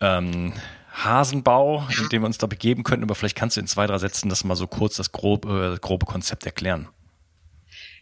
äh, 0.00 0.04
ähm, 0.04 0.52
Hasenbau, 0.92 1.86
in 1.96 2.08
dem 2.08 2.22
wir 2.22 2.26
uns 2.26 2.38
da 2.38 2.48
begeben 2.48 2.82
könnten, 2.82 3.04
aber 3.04 3.14
vielleicht 3.14 3.36
kannst 3.36 3.56
du 3.56 3.60
in 3.60 3.68
zwei, 3.68 3.86
drei 3.86 3.98
Sätzen 3.98 4.28
das 4.28 4.42
mal 4.42 4.56
so 4.56 4.66
kurz 4.66 4.96
das 4.96 5.12
grobe, 5.12 5.74
äh, 5.76 5.78
grobe 5.78 6.06
Konzept 6.06 6.44
erklären. 6.44 6.88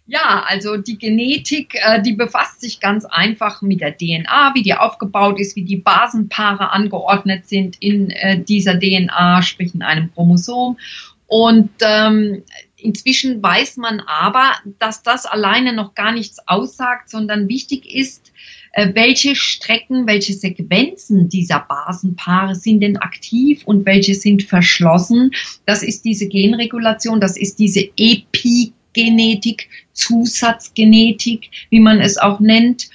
Ja, 0.09 0.45
also 0.47 0.77
die 0.77 0.99
Genetik, 0.99 1.75
äh, 1.75 2.01
die 2.01 2.13
befasst 2.13 2.61
sich 2.61 2.79
ganz 2.79 3.05
einfach 3.05 3.61
mit 3.61 3.81
der 3.81 3.97
DNA, 3.97 4.53
wie 4.55 4.63
die 4.63 4.75
aufgebaut 4.75 5.41
ist, 5.41 5.57
wie 5.57 5.65
die 5.65 5.79
Basenpaare 5.79 6.71
angeordnet 6.71 7.49
sind 7.49 7.77
in 7.81 8.11
äh, 8.11 8.39
dieser 8.41 8.79
DNA, 8.79 9.43
sprich 9.43 9.75
in 9.75 9.83
einem 9.83 10.13
Chromosom. 10.15 10.79
Und 11.27 11.71
ähm, 11.81 12.45
inzwischen 12.77 13.43
weiß 13.43 13.79
man 13.79 14.01
aber, 14.01 14.53
dass 14.79 15.03
das 15.03 15.27
alleine 15.27 15.73
noch 15.73 15.97
gar 15.97 16.13
nichts 16.13 16.39
aussagt, 16.47 17.11
sondern 17.11 17.49
wichtig 17.49 17.93
ist, 17.93 18.33
äh, 18.77 18.95
welche 18.95 19.35
Strecken, 19.35 20.07
welche 20.07 20.35
Sequenzen 20.35 21.29
dieser 21.29 21.67
Basenpaare 21.69 22.55
sind 22.55 22.81
denn 22.81 22.97
aktiv 22.97 23.63
und 23.65 23.87
welche 23.87 24.15
sind 24.15 24.45
verschlossen. 24.45 25.33
Das 25.65 25.83
ist 25.83 26.05
diese 26.05 26.29
Genregulation, 26.29 27.21
das 27.21 27.37
ist 27.37 27.59
diese 27.59 27.81
Epi 27.97 28.73
Genetik, 28.97 29.69
Zusatzgenetik, 29.93 31.51
wie 31.71 31.81
man 31.81 32.01
es 32.01 32.17
auch 32.17 32.41
nennt. 32.41 32.89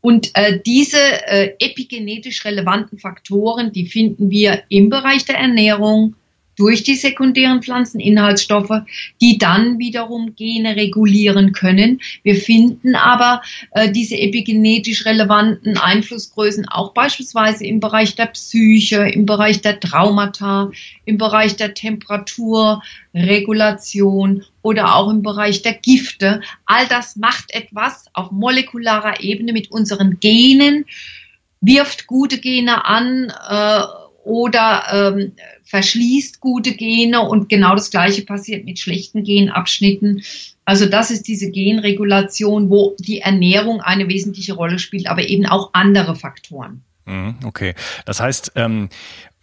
Und 0.00 0.32
äh, 0.34 0.60
diese 0.66 0.98
äh, 0.98 1.54
epigenetisch 1.60 2.44
relevanten 2.44 2.98
Faktoren, 2.98 3.72
die 3.72 3.86
finden 3.86 4.30
wir 4.30 4.64
im 4.68 4.90
Bereich 4.90 5.24
der 5.24 5.38
Ernährung, 5.38 6.16
durch 6.56 6.82
die 6.82 6.94
sekundären 6.94 7.62
Pflanzeninhaltsstoffe, 7.62 8.82
die 9.20 9.36
dann 9.38 9.78
wiederum 9.78 10.34
Gene 10.36 10.76
regulieren 10.76 11.52
können. 11.52 12.00
Wir 12.22 12.36
finden 12.36 12.94
aber 12.94 13.42
äh, 13.72 13.90
diese 13.90 14.16
epigenetisch 14.16 15.04
relevanten 15.06 15.76
Einflussgrößen 15.78 16.68
auch 16.68 16.94
beispielsweise 16.94 17.66
im 17.66 17.80
Bereich 17.80 18.14
der 18.14 18.26
Psyche, 18.26 19.08
im 19.08 19.26
Bereich 19.26 19.60
der 19.60 19.80
Traumata, 19.80 20.70
im 21.04 21.18
Bereich 21.18 21.56
der 21.56 21.74
Temperaturregulation 21.74 24.44
oder 24.62 24.94
auch 24.96 25.10
im 25.10 25.22
Bereich 25.22 25.62
der 25.62 25.74
Gifte. 25.74 26.40
All 26.66 26.86
das 26.88 27.16
macht 27.16 27.52
etwas 27.54 28.06
auf 28.14 28.30
molekularer 28.30 29.20
Ebene 29.20 29.52
mit 29.52 29.70
unseren 29.70 30.18
Genen, 30.20 30.86
wirft 31.60 32.06
gute 32.06 32.38
Gene 32.38 32.84
an, 32.84 33.32
äh, 33.48 33.82
oder 34.24 34.84
ähm, 34.90 35.32
verschließt 35.64 36.40
gute 36.40 36.74
Gene 36.74 37.20
und 37.20 37.48
genau 37.48 37.74
das 37.74 37.90
gleiche 37.90 38.24
passiert 38.24 38.64
mit 38.64 38.78
schlechten 38.78 39.22
Genabschnitten. 39.24 40.22
Also 40.64 40.86
das 40.86 41.10
ist 41.10 41.28
diese 41.28 41.50
Genregulation, 41.50 42.70
wo 42.70 42.96
die 42.98 43.20
Ernährung 43.20 43.80
eine 43.80 44.08
wesentliche 44.08 44.54
Rolle 44.54 44.78
spielt, 44.78 45.08
aber 45.08 45.22
eben 45.22 45.46
auch 45.46 45.70
andere 45.74 46.16
Faktoren. 46.16 46.82
Mhm, 47.06 47.36
okay, 47.44 47.74
das 48.06 48.20
heißt, 48.20 48.52
ähm, 48.56 48.88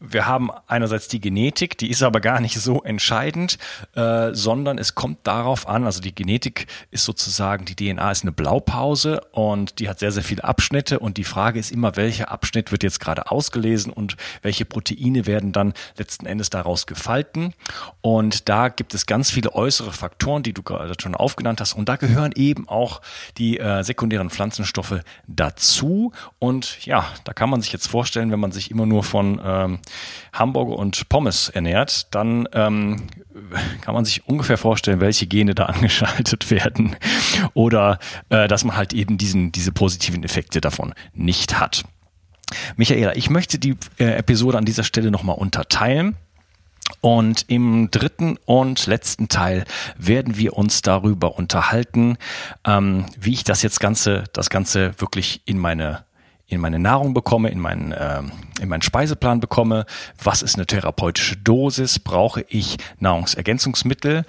wir 0.01 0.25
haben 0.25 0.49
einerseits 0.67 1.07
die 1.07 1.21
Genetik, 1.21 1.77
die 1.77 1.89
ist 1.89 2.01
aber 2.01 2.21
gar 2.21 2.41
nicht 2.41 2.59
so 2.59 2.81
entscheidend, 2.81 3.59
äh, 3.95 4.33
sondern 4.33 4.79
es 4.79 4.95
kommt 4.95 5.19
darauf 5.27 5.67
an, 5.67 5.85
also 5.85 6.01
die 6.01 6.13
Genetik 6.13 6.65
ist 6.89 7.05
sozusagen, 7.05 7.65
die 7.65 7.75
DNA 7.75 8.11
ist 8.11 8.23
eine 8.23 8.31
Blaupause 8.31 9.21
und 9.31 9.77
die 9.79 9.87
hat 9.87 9.99
sehr, 9.99 10.11
sehr 10.11 10.23
viele 10.23 10.43
Abschnitte 10.43 10.97
und 10.97 11.17
die 11.17 11.23
Frage 11.23 11.59
ist 11.59 11.71
immer, 11.71 11.95
welcher 11.95 12.31
Abschnitt 12.31 12.71
wird 12.71 12.81
jetzt 12.81 12.99
gerade 12.99 13.29
ausgelesen 13.29 13.93
und 13.93 14.17
welche 14.41 14.65
Proteine 14.65 15.27
werden 15.27 15.51
dann 15.51 15.73
letzten 15.97 16.25
Endes 16.25 16.49
daraus 16.49 16.87
gefalten. 16.87 17.53
Und 18.01 18.49
da 18.49 18.69
gibt 18.69 18.95
es 18.95 19.05
ganz 19.05 19.29
viele 19.29 19.53
äußere 19.53 19.91
Faktoren, 19.91 20.41
die 20.41 20.53
du 20.53 20.63
gerade 20.63 20.95
schon 20.99 21.13
aufgenannt 21.13 21.61
hast 21.61 21.73
und 21.73 21.87
da 21.87 21.95
gehören 21.95 22.31
eben 22.35 22.67
auch 22.67 23.01
die 23.37 23.59
äh, 23.59 23.83
sekundären 23.83 24.31
Pflanzenstoffe 24.31 25.01
dazu. 25.27 26.11
Und 26.39 26.83
ja, 26.85 27.05
da 27.23 27.33
kann 27.33 27.51
man 27.51 27.61
sich 27.61 27.71
jetzt 27.71 27.87
vorstellen, 27.87 28.31
wenn 28.31 28.39
man 28.39 28.51
sich 28.51 28.71
immer 28.71 28.87
nur 28.87 29.03
von 29.03 29.39
ähm, 29.43 29.79
Hamburger 30.33 30.77
und 30.77 31.09
Pommes 31.09 31.49
ernährt, 31.49 32.13
dann 32.13 32.47
ähm, 32.53 33.07
kann 33.81 33.93
man 33.93 34.05
sich 34.05 34.27
ungefähr 34.27 34.57
vorstellen, 34.57 34.99
welche 34.99 35.27
Gene 35.27 35.55
da 35.55 35.65
angeschaltet 35.67 36.49
werden 36.51 36.95
oder 37.53 37.99
äh, 38.29 38.47
dass 38.47 38.63
man 38.63 38.75
halt 38.75 38.93
eben 38.93 39.17
diesen, 39.17 39.51
diese 39.51 39.71
positiven 39.71 40.23
Effekte 40.23 40.61
davon 40.61 40.93
nicht 41.13 41.59
hat. 41.59 41.83
Michaela, 42.75 43.15
ich 43.15 43.29
möchte 43.29 43.59
die 43.59 43.75
äh, 43.97 44.17
Episode 44.17 44.57
an 44.57 44.65
dieser 44.65 44.83
Stelle 44.83 45.11
nochmal 45.11 45.37
unterteilen. 45.37 46.15
Und 46.99 47.45
im 47.47 47.89
dritten 47.89 48.37
und 48.45 48.85
letzten 48.85 49.29
Teil 49.29 49.63
werden 49.97 50.37
wir 50.37 50.53
uns 50.57 50.81
darüber 50.81 51.37
unterhalten, 51.37 52.17
ähm, 52.65 53.05
wie 53.17 53.33
ich 53.33 53.43
das 53.45 53.61
jetzt 53.61 53.79
Ganze, 53.79 54.25
das 54.33 54.49
Ganze 54.49 54.93
wirklich 54.99 55.41
in 55.45 55.57
meine 55.57 56.03
in 56.51 56.59
meine 56.59 56.79
Nahrung 56.79 57.13
bekomme, 57.13 57.49
in 57.49 57.59
meinen, 57.59 57.93
äh, 57.93 58.21
in 58.59 58.67
meinen 58.67 58.81
Speiseplan 58.81 59.39
bekomme. 59.39 59.85
Was 60.21 60.41
ist 60.41 60.55
eine 60.55 60.65
therapeutische 60.65 61.37
Dosis? 61.37 61.99
Brauche 61.99 62.45
ich 62.49 62.77
Nahrungsergänzungsmittel? 62.99 64.25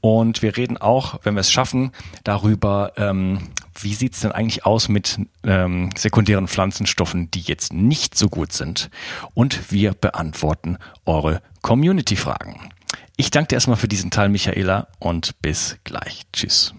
Und 0.00 0.40
wir 0.40 0.56
reden 0.56 0.78
auch, 0.78 1.20
wenn 1.22 1.34
wir 1.34 1.40
es 1.40 1.52
schaffen, 1.52 1.90
darüber, 2.24 2.92
ähm, 2.96 3.48
wie 3.78 3.94
sieht's 3.94 4.20
denn 4.20 4.32
eigentlich 4.32 4.64
aus 4.64 4.88
mit 4.88 5.20
ähm, 5.44 5.90
sekundären 5.96 6.48
Pflanzenstoffen, 6.48 7.30
die 7.30 7.40
jetzt 7.40 7.72
nicht 7.72 8.16
so 8.16 8.28
gut 8.28 8.52
sind. 8.52 8.88
Und 9.34 9.70
wir 9.70 9.92
beantworten 9.92 10.78
eure 11.04 11.42
Community-Fragen. 11.60 12.70
Ich 13.18 13.30
danke 13.30 13.48
dir 13.48 13.56
erstmal 13.56 13.76
für 13.76 13.88
diesen 13.88 14.10
Teil, 14.10 14.30
Michaela, 14.30 14.88
und 14.98 15.40
bis 15.42 15.78
gleich. 15.84 16.22
Tschüss. 16.32 16.74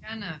Gerne. 0.00 0.40